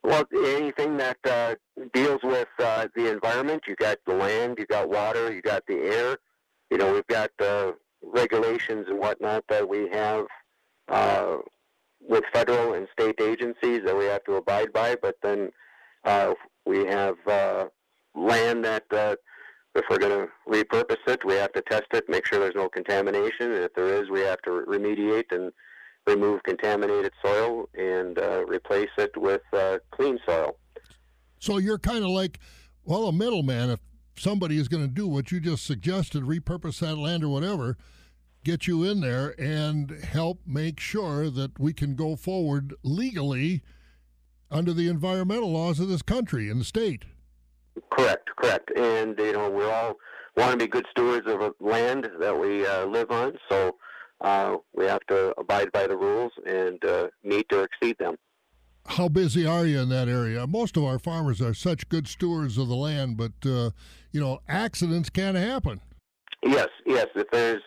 [0.03, 1.55] Well, anything that uh,
[1.93, 5.77] deals with uh, the environment, you got the land, you got water, you got the
[5.77, 6.17] air.
[6.71, 10.25] You know, we've got uh, regulations and whatnot that we have
[10.89, 11.37] uh,
[12.01, 14.95] with federal and state agencies that we have to abide by.
[15.01, 15.51] But then
[16.03, 16.33] uh,
[16.65, 17.65] we have uh,
[18.15, 19.15] land that, uh,
[19.75, 22.69] if we're going to repurpose it, we have to test it, make sure there's no
[22.69, 23.51] contamination.
[23.51, 25.51] And if there is, we have to remediate and
[26.07, 30.57] remove contaminated soil and uh, replace it with uh, clean soil.
[31.39, 32.39] So you're kind of like,
[32.83, 33.69] well, a middleman.
[33.69, 33.79] If
[34.17, 37.77] somebody is going to do what you just suggested, repurpose that land or whatever,
[38.43, 43.61] get you in there and help make sure that we can go forward legally
[44.49, 47.05] under the environmental laws of this country and the state.
[47.91, 48.71] Correct, correct.
[48.77, 49.95] And, you know, we're all
[50.37, 53.75] want to be good stewards of a land that we uh, live on, so
[54.21, 58.15] uh, we have to abide by the rules and uh, meet or exceed them.
[58.87, 60.47] How busy are you in that area?
[60.47, 63.71] Most of our farmers are such good stewards of the land, but, uh,
[64.11, 65.81] you know, accidents can happen.
[66.43, 67.07] Yes, yes.
[67.15, 67.61] If there's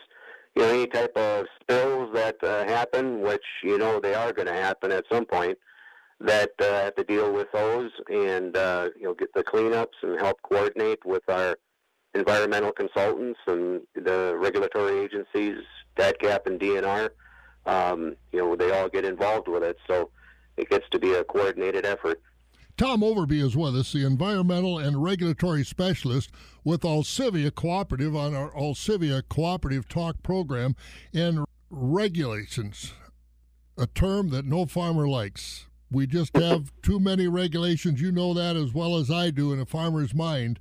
[0.56, 4.48] you know any type of spills that uh, happen, which you know they are going
[4.48, 5.58] to happen at some point,
[6.20, 10.18] that uh, have to deal with those and uh, you know get the cleanups and
[10.18, 11.56] help coordinate with our
[12.14, 15.58] environmental consultants and the regulatory agencies,
[15.96, 17.10] DATCP and DNR,
[17.66, 19.76] um, you know, they all get involved with it.
[19.86, 20.10] So
[20.56, 22.20] it gets to be a coordinated effort.
[22.76, 26.30] Tom Overby is with us, the environmental and regulatory specialist
[26.64, 30.74] with Alcivia Cooperative on our Alcivia Cooperative Talk program.
[31.12, 32.92] And regulations,
[33.78, 35.66] a term that no farmer likes.
[35.90, 38.00] We just have too many regulations.
[38.00, 40.58] You know that as well as I do in a farmer's mind.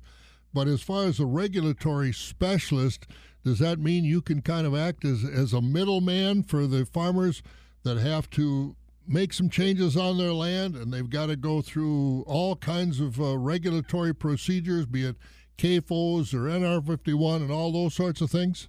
[0.52, 3.06] But as far as a regulatory specialist,
[3.44, 7.42] does that mean you can kind of act as, as a middleman for the farmers
[7.82, 12.22] that have to make some changes on their land and they've got to go through
[12.26, 15.16] all kinds of uh, regulatory procedures, be it
[15.58, 18.68] CAFOs or NR51 and all those sorts of things?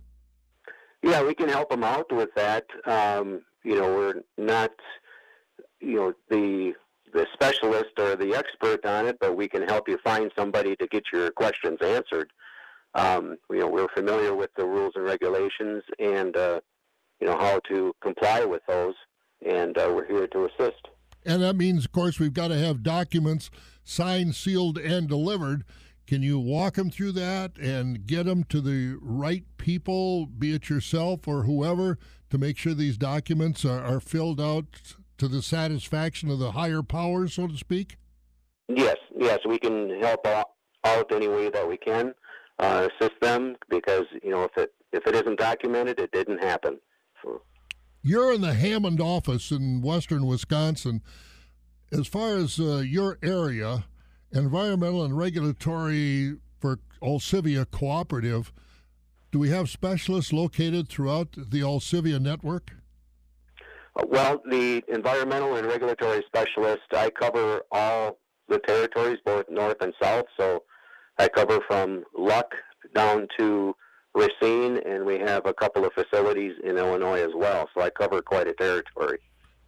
[1.02, 2.66] Yeah, we can help them out with that.
[2.86, 4.72] Um, you know, we're not,
[5.86, 6.74] you know, the
[7.14, 10.88] the specialist or the expert on it, but we can help you find somebody to
[10.88, 12.30] get your questions answered.
[12.94, 16.60] Um, you know, we're familiar with the rules and regulations and uh,
[17.22, 18.96] you know how to comply with those,
[19.46, 20.88] and uh, we're here to assist.
[21.26, 23.50] And that means, of course, we've got to have documents
[23.84, 25.64] signed, sealed, and delivered.
[26.06, 30.70] Can you walk them through that and get them to the right people, be it
[30.70, 31.98] yourself or whoever,
[32.30, 36.84] to make sure these documents are, are filled out to the satisfaction of the higher
[36.84, 37.98] powers, so to speak?
[38.68, 40.52] Yes, yes, we can help out,
[40.84, 42.14] out any way that we can,
[42.60, 46.80] uh, assist them because you know if it if it isn't documented, it didn't happen.
[47.22, 47.42] So,
[48.02, 51.02] You're in the Hammond office in western Wisconsin.
[51.92, 53.86] As far as uh, your area,
[54.32, 58.54] environmental and regulatory for Alcivia Cooperative,
[59.32, 62.72] do we have specialists located throughout the Alcivia network?
[63.96, 68.18] Uh, well, the environmental and regulatory specialist, I cover all
[68.48, 70.26] the territories, both north and south.
[70.38, 70.64] So
[71.18, 72.54] I cover from Luck
[72.94, 73.76] down to
[74.14, 77.70] Racine, and we have a couple of facilities in Illinois as well.
[77.74, 79.20] So I cover quite a territory.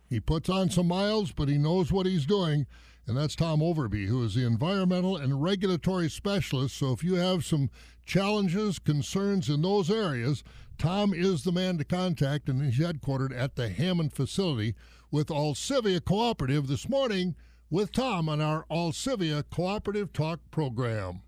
[0.09, 2.65] He puts on some miles, but he knows what he's doing.
[3.08, 6.76] And that's Tom Overby, who is the environmental and regulatory specialist.
[6.76, 7.70] So if you have some
[8.05, 10.43] challenges, concerns in those areas,
[10.78, 14.76] Tom is the man to contact, and he's headquartered at the Hammond facility
[15.10, 17.36] with Alcivia Cooperative this morning
[17.70, 21.22] with Tom on our Alcivia Cooperative Talk program.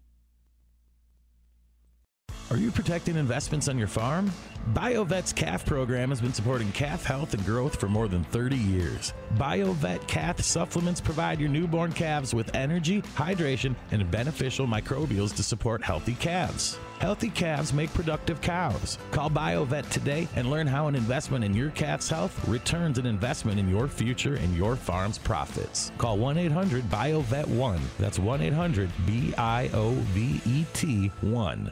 [2.51, 4.31] Are you protecting investments on your farm?
[4.73, 9.13] BioVet's calf program has been supporting calf health and growth for more than 30 years.
[9.35, 15.83] BioVet calf supplements provide your newborn calves with energy, hydration, and beneficial microbials to support
[15.83, 16.79] healthy calves.
[16.97, 18.97] Healthy calves make productive cows.
[19.11, 23.59] Call BioVet today and learn how an investment in your cat's health returns an investment
[23.59, 25.91] in your future and your farm's profits.
[25.99, 27.81] Call 1 800 BioVet 1.
[27.99, 31.71] That's 1 800 B I O V E T 1.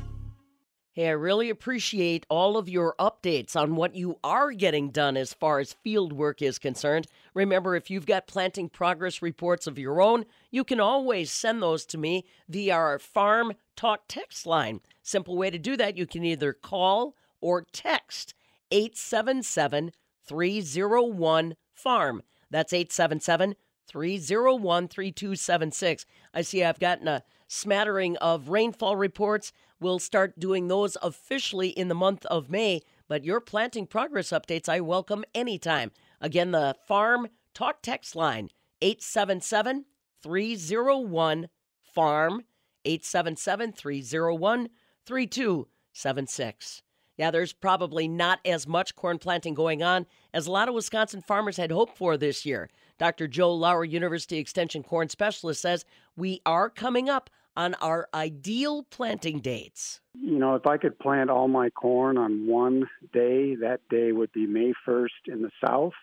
[0.93, 5.33] Hey, I really appreciate all of your updates on what you are getting done as
[5.33, 7.07] far as field work is concerned.
[7.33, 11.85] Remember, if you've got planting progress reports of your own, you can always send those
[11.85, 14.81] to me via our Farm Talk text line.
[15.01, 18.33] Simple way to do that, you can either call or text
[18.69, 19.93] 877
[20.27, 22.21] 301 FARM.
[22.49, 23.55] That's 877
[23.87, 26.05] 301 3276.
[26.33, 29.53] I see I've gotten a smattering of rainfall reports.
[29.81, 34.69] We'll start doing those officially in the month of May, but your planting progress updates
[34.69, 35.91] I welcome anytime.
[36.21, 38.49] Again, the Farm Talk text line
[38.83, 39.85] 877
[40.21, 41.49] 301
[41.81, 42.43] FARM
[42.85, 44.69] 877 301
[45.03, 46.83] 3276.
[47.17, 51.23] Yeah, there's probably not as much corn planting going on as a lot of Wisconsin
[51.23, 52.69] farmers had hoped for this year.
[52.99, 53.27] Dr.
[53.27, 59.39] Joe Lauer, University Extension corn specialist, says we are coming up on our ideal planting
[59.39, 59.99] dates.
[60.13, 64.31] You know, if I could plant all my corn on one day, that day would
[64.31, 65.93] be May 1st in the south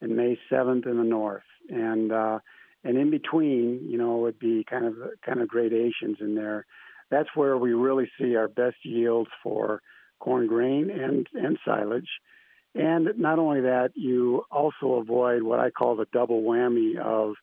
[0.00, 1.42] and May 7th in the north.
[1.68, 2.38] And uh,
[2.84, 6.64] and in between, you know, it would be kind of kind of gradations in there.
[7.10, 9.82] That's where we really see our best yields for
[10.20, 12.08] corn grain and and silage.
[12.74, 17.34] And not only that, you also avoid what I call the double whammy of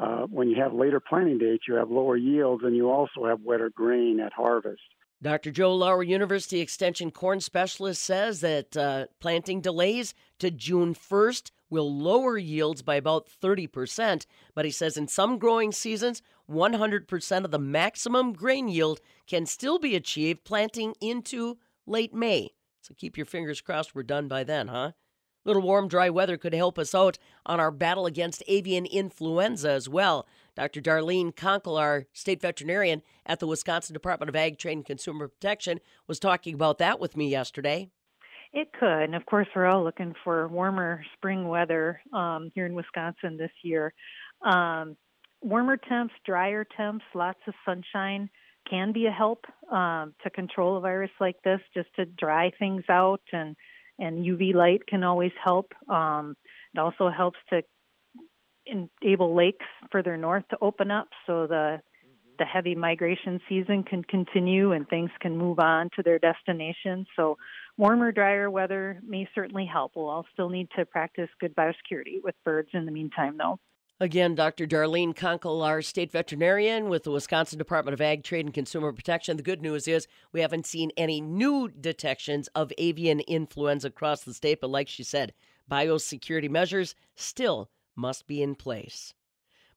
[0.00, 3.42] uh, when you have later planting dates, you have lower yields and you also have
[3.42, 4.80] wetter grain at harvest.
[5.22, 5.50] Dr.
[5.50, 11.94] Joe Lauer, University Extension corn specialist, says that uh, planting delays to June 1st will
[11.94, 14.24] lower yields by about 30%.
[14.54, 19.78] But he says in some growing seasons, 100% of the maximum grain yield can still
[19.78, 22.54] be achieved planting into late May.
[22.80, 24.92] So keep your fingers crossed we're done by then, huh?
[25.44, 29.88] Little warm, dry weather could help us out on our battle against avian influenza as
[29.88, 30.26] well.
[30.54, 30.80] Dr.
[30.80, 35.80] Darlene Konkle, our state veterinarian at the Wisconsin Department of Ag, Trade, and Consumer Protection,
[36.06, 37.88] was talking about that with me yesterday.
[38.52, 39.04] It could.
[39.04, 43.52] And of course, we're all looking for warmer spring weather um, here in Wisconsin this
[43.62, 43.94] year.
[44.42, 44.96] Um,
[45.40, 48.28] warmer temps, drier temps, lots of sunshine
[48.68, 52.84] can be a help um, to control a virus like this, just to dry things
[52.88, 53.56] out, and
[54.00, 55.72] and UV light can always help.
[55.88, 56.36] Um,
[56.74, 57.62] it also helps to
[58.66, 61.80] enable lakes further north to open up, so the
[62.40, 67.04] the heavy migration season can continue and things can move on to their destination.
[67.14, 67.36] So,
[67.76, 69.92] warmer, drier weather may certainly help.
[69.94, 73.58] We'll all still need to practice good biosecurity with birds in the meantime, though.
[74.02, 74.66] Again, Dr.
[74.66, 79.36] Darlene Konkle, our state veterinarian with the Wisconsin Department of Ag, Trade, and Consumer Protection.
[79.36, 84.32] The good news is we haven't seen any new detections of avian influenza across the
[84.32, 85.34] state, but like she said,
[85.70, 89.12] biosecurity measures still must be in place.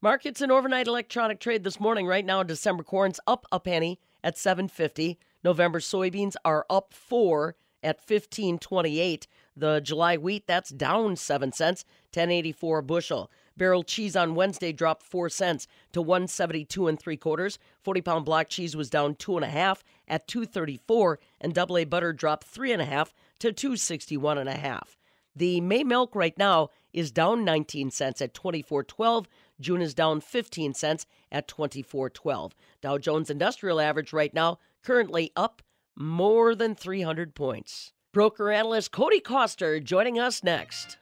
[0.02, 2.08] Markets and overnight electronic trade this morning.
[2.08, 5.20] Right now, December corn's up a penny at 750.
[5.44, 9.28] November soybeans are up four at 1528.
[9.58, 13.30] The July wheat that's down seven cents, 1084 a bushel.
[13.56, 17.60] Barrel cheese on Wednesday dropped four cents to 172 and three quarters.
[17.84, 21.86] 40 pound block cheese was down two and a half at 234, and double A
[21.86, 24.98] butter dropped three and a half to 261 and a half.
[25.36, 29.26] The May milk right now is down 19 cents at 24.12.
[29.60, 32.52] June is down 15 cents at 24.12.
[32.82, 35.62] Dow Jones Industrial Average right now currently up
[35.96, 37.94] more than 300 points.
[38.12, 40.98] Broker analyst Cody Coster joining us next.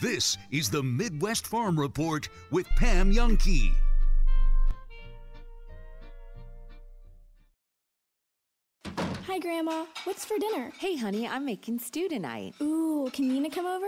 [0.00, 3.70] This is the Midwest Farm Report with Pam Jahnke.
[9.26, 9.84] Hi, Grandma.
[10.04, 10.72] What's for dinner?
[10.78, 12.54] Hey, honey, I'm making stew tonight.
[12.62, 13.86] Ooh, can Nina come over?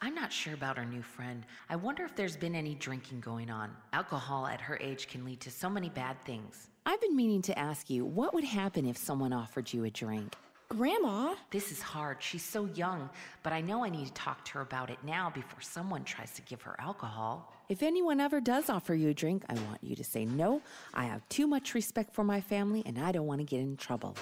[0.00, 1.46] I'm not sure about our new friend.
[1.70, 3.70] I wonder if there's been any drinking going on.
[3.92, 6.68] Alcohol at her age can lead to so many bad things.
[6.84, 10.34] I've been meaning to ask you what would happen if someone offered you a drink?
[10.68, 11.34] Grandma?
[11.50, 12.16] This is hard.
[12.20, 13.08] She's so young,
[13.42, 16.32] but I know I need to talk to her about it now before someone tries
[16.32, 17.52] to give her alcohol.
[17.68, 20.62] If anyone ever does offer you a drink, I want you to say no.
[20.92, 23.76] I have too much respect for my family and I don't want to get in
[23.76, 24.16] trouble.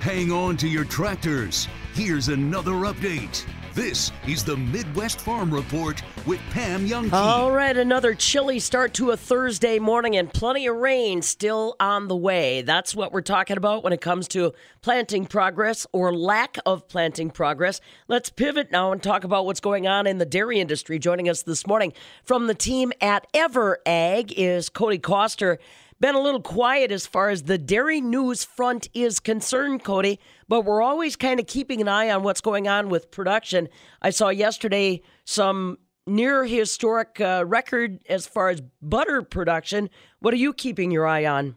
[0.00, 1.68] Hang on to your tractors.
[1.94, 3.44] Here's another update.
[3.74, 7.12] This is the Midwest Farm Report with Pam Jahnke.
[7.12, 12.08] All right, another chilly start to a Thursday morning and plenty of rain still on
[12.08, 12.62] the way.
[12.62, 17.30] That's what we're talking about when it comes to planting progress or lack of planting
[17.30, 17.80] progress.
[18.08, 20.98] Let's pivot now and talk about what's going on in the dairy industry.
[20.98, 21.92] Joining us this morning
[22.24, 25.58] from the team at Ever Ag is Cody Coster
[26.00, 30.62] been a little quiet as far as the dairy news front is concerned, Cody, but
[30.62, 33.68] we're always kind of keeping an eye on what's going on with production.
[34.02, 39.90] I saw yesterday some near historic uh, record as far as butter production.
[40.20, 41.56] What are you keeping your eye on?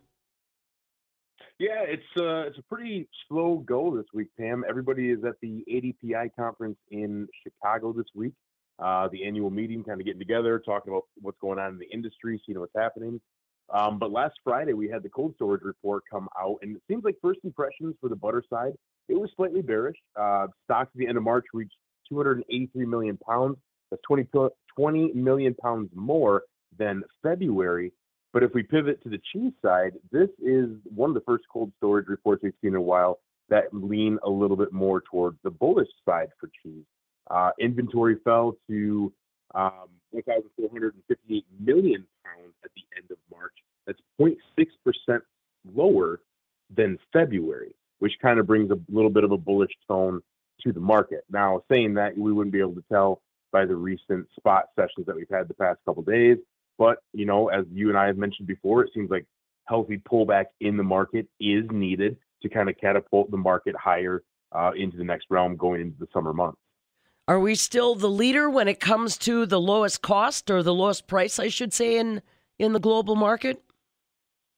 [1.57, 4.63] Yeah, it's uh, it's a pretty slow go this week, Pam.
[4.67, 8.33] Everybody is at the ADPI conference in Chicago this week.
[8.79, 11.85] Uh, the annual meeting, kind of getting together, talking about what's going on in the
[11.93, 13.21] industry, seeing what's happening.
[13.74, 17.03] Um, but last Friday we had the cold storage report come out, and it seems
[17.03, 18.74] like first impressions for the butter side,
[19.07, 19.97] it was slightly bearish.
[20.19, 21.76] Uh, stocks at the end of March reached
[22.09, 23.57] 283 million pounds.
[23.89, 24.28] That's 20,
[24.76, 26.43] 20 million pounds more
[26.78, 27.91] than February.
[28.34, 31.72] But if we pivot to the cheese side, this is one of the first cold
[31.78, 33.19] storage reports we've seen in a while
[33.49, 36.86] that lean a little bit more towards the bullish side for cheese.
[37.30, 39.11] Uh, inventory fell to
[39.55, 43.53] um, 1,458 million pounds at the end of March.
[43.85, 45.21] That's 0.6%
[45.73, 46.19] lower
[46.75, 50.21] than February, which kind of brings a little bit of a bullish tone
[50.61, 51.23] to the market.
[51.29, 53.21] Now, saying that, we wouldn't be able to tell
[53.51, 56.37] by the recent spot sessions that we've had the past couple days.
[56.77, 59.25] But, you know, as you and I have mentioned before, it seems like
[59.65, 64.71] healthy pullback in the market is needed to kind of catapult the market higher uh,
[64.75, 66.59] into the next realm going into the summer months.
[67.28, 71.07] Are we still the leader when it comes to the lowest cost or the lowest
[71.07, 72.22] price, I should say, in
[72.57, 73.63] in the global market?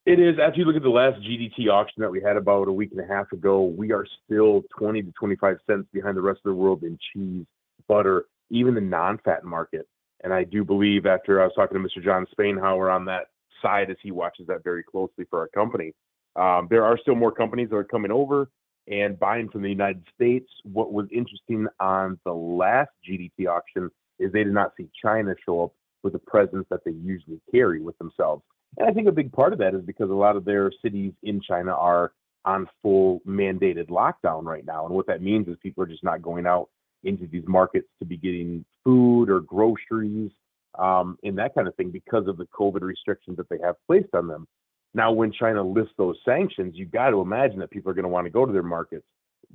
[0.05, 0.37] It is.
[0.39, 2.99] After you look at the last GDT auction that we had about a week and
[2.99, 6.55] a half ago, we are still 20 to 25 cents behind the rest of the
[6.55, 7.45] world in cheese,
[7.87, 9.87] butter, even the non-fat market.
[10.23, 12.03] And I do believe after I was talking to Mr.
[12.03, 13.27] John Spainhour on that
[13.61, 15.93] side as he watches that very closely for our company,
[16.35, 18.49] um, there are still more companies that are coming over
[18.87, 20.49] and buying from the United States.
[20.63, 25.65] What was interesting on the last GDT auction is they did not see China show
[25.65, 25.71] up
[26.03, 28.43] with the presence that they usually carry with themselves.
[28.77, 31.13] And I think a big part of that is because a lot of their cities
[31.23, 32.11] in China are
[32.45, 34.85] on full mandated lockdown right now.
[34.85, 36.69] And what that means is people are just not going out
[37.03, 40.31] into these markets to be getting food or groceries
[40.77, 44.13] um, and that kind of thing because of the COVID restrictions that they have placed
[44.13, 44.47] on them.
[44.93, 48.09] Now, when China lifts those sanctions, you've got to imagine that people are going to
[48.09, 49.05] want to go to their markets.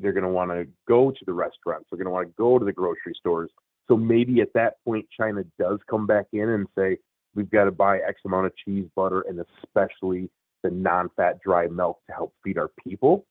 [0.01, 1.87] They're going to want to go to the restaurants.
[1.91, 3.51] They're going to want to go to the grocery stores.
[3.87, 6.99] So maybe at that point, China does come back in and say,
[7.35, 10.29] we've got to buy X amount of cheese, butter, and especially
[10.63, 13.25] the non fat dry milk to help feed our people.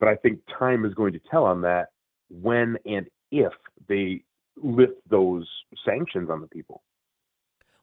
[0.00, 1.88] But I think time is going to tell on that
[2.30, 3.52] when and if
[3.88, 4.22] they
[4.56, 5.48] lift those
[5.84, 6.82] sanctions on the people.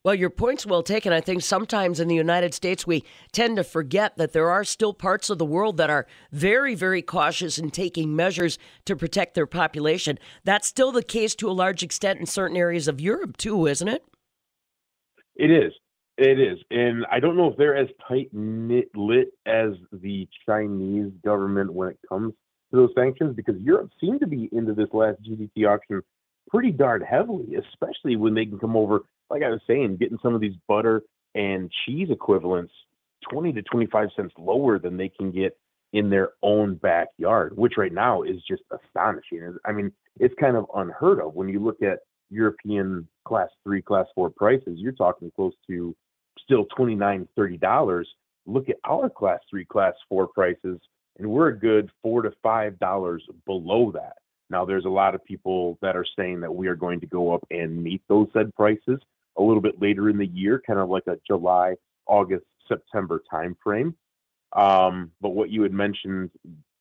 [0.05, 1.11] Well, your point's well taken.
[1.11, 4.93] I think sometimes in the United States, we tend to forget that there are still
[4.93, 9.47] parts of the world that are very, very cautious in taking measures to protect their
[9.47, 10.19] population.
[10.43, 13.87] That's still the case to a large extent in certain areas of Europe, too, isn't
[13.87, 14.05] it?
[15.35, 15.73] It is.
[16.19, 16.59] It is.
[16.69, 18.91] And I don't know if they're as tight knit
[19.47, 22.35] as the Chinese government when it comes
[22.69, 26.03] to those sanctions because Europe seemed to be into this last GDT auction
[26.49, 30.35] pretty darn heavily, especially when they can come over like I was saying, getting some
[30.35, 31.01] of these butter
[31.33, 32.73] and cheese equivalents
[33.29, 35.57] 20 to 25 cents lower than they can get
[35.93, 39.57] in their own backyard, which right now is just astonishing.
[39.65, 44.05] I mean, it's kind of unheard of when you look at European class three, class
[44.13, 44.77] four prices.
[44.77, 45.95] You're talking close to
[46.43, 48.03] still 29 $30.
[48.45, 50.79] Look at our class three, class four prices,
[51.17, 54.17] and we're a good four to five dollars below that.
[54.49, 57.33] Now, there's a lot of people that are saying that we are going to go
[57.33, 58.99] up and meet those said prices
[59.37, 61.75] a little bit later in the year, kind of like a July,
[62.07, 63.93] August, September timeframe.
[64.53, 66.31] Um, but what you had mentioned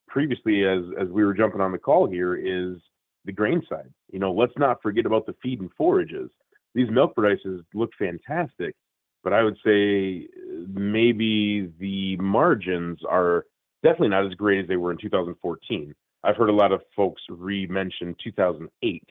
[0.08, 2.78] previously, as as we were jumping on the call here, is
[3.24, 3.92] the grain side.
[4.12, 6.30] You know, let's not forget about the feed and forages.
[6.74, 8.74] These milk prices look fantastic,
[9.22, 10.28] but I would say
[10.68, 13.46] maybe the margins are
[13.82, 15.94] definitely not as great as they were in 2014.
[16.24, 19.02] I've heard a lot of folks re-mention 2008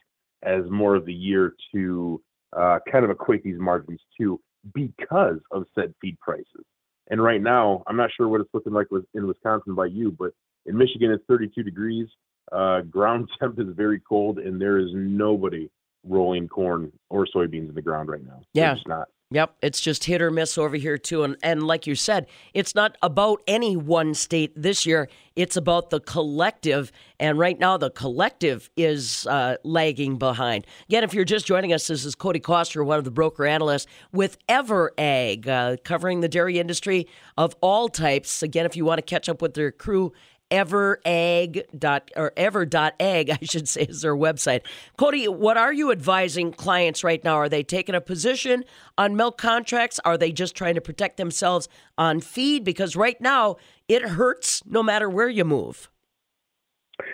[0.43, 2.21] as more of the year to
[2.57, 4.39] uh, kind of equate these margins to
[4.73, 6.65] because of said feed prices.
[7.09, 10.31] And right now, I'm not sure what it's looking like in Wisconsin by you, but
[10.65, 12.07] in Michigan, it's 32 degrees.
[12.51, 15.69] Uh, ground temp is very cold, and there is nobody
[16.05, 18.41] rolling corn or soybeans in the ground right now.
[18.53, 19.07] Yeah, it's not.
[19.33, 22.75] Yep, it's just hit or miss over here too, and and like you said, it's
[22.75, 25.09] not about any one state this year.
[25.35, 30.67] It's about the collective, and right now the collective is uh, lagging behind.
[30.87, 33.87] Again, if you're just joining us, this is Cody Coster, one of the broker analysts
[34.11, 38.43] with EverAg, uh, covering the dairy industry of all types.
[38.43, 40.13] Again, if you want to catch up with their crew
[40.53, 44.61] everag dot or ever dot I should say is their website.
[44.97, 47.35] Cody, what are you advising clients right now?
[47.35, 48.63] Are they taking a position
[48.95, 49.99] on milk contracts?
[50.05, 52.63] Are they just trying to protect themselves on feed?
[52.63, 55.89] Because right now it hurts no matter where you move.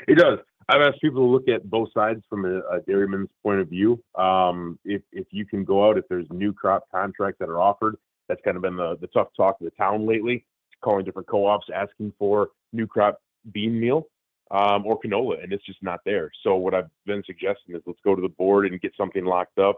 [0.08, 0.40] It does.
[0.68, 4.04] I've asked people to look at both sides from a, a dairyman's point of view.
[4.16, 7.96] Um, if if you can go out, if there's new crop contracts that are offered,
[8.28, 10.46] that's kind of been the, the tough talk of the town lately
[10.82, 13.20] calling different co-ops asking for new crop
[13.52, 14.08] bean meal
[14.52, 16.32] um, or canola, and it's just not there.
[16.44, 19.60] So what I've been suggesting is let's go to the board and get something locked
[19.60, 19.78] up,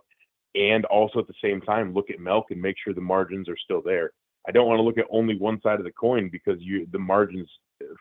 [0.55, 3.57] and also at the same time look at milk and make sure the margins are
[3.57, 4.11] still there.
[4.47, 6.99] I don't want to look at only one side of the coin because you the
[6.99, 7.49] margins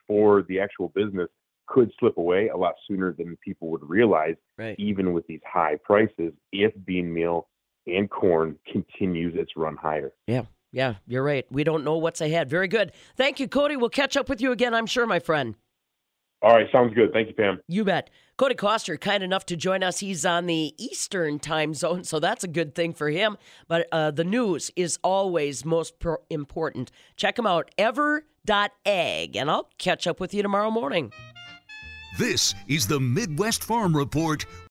[0.07, 1.29] for the actual business
[1.67, 4.75] could slip away a lot sooner than people would realize, right.
[4.79, 7.49] even with these high prices, if bean meal
[7.87, 10.13] and corn continues its run higher.
[10.27, 11.47] Yeah, yeah, you're right.
[11.51, 12.49] We don't know what's ahead.
[12.49, 12.93] Very good.
[13.16, 13.77] Thank you, Cody.
[13.77, 15.55] We'll catch up with you again, I'm sure, my friend.
[16.43, 17.12] All right, sounds good.
[17.12, 17.61] Thank you, Pam.
[17.68, 18.09] You bet.
[18.39, 19.99] Cody Coster, kind enough to join us.
[19.99, 23.37] He's on the Eastern time zone, so that's a good thing for him.
[23.68, 26.91] But uh, the news is always most pro- important.
[27.16, 31.12] Check him out, ever.ag, and I'll catch up with you tomorrow morning.
[32.18, 34.47] This is the Midwest Farm Report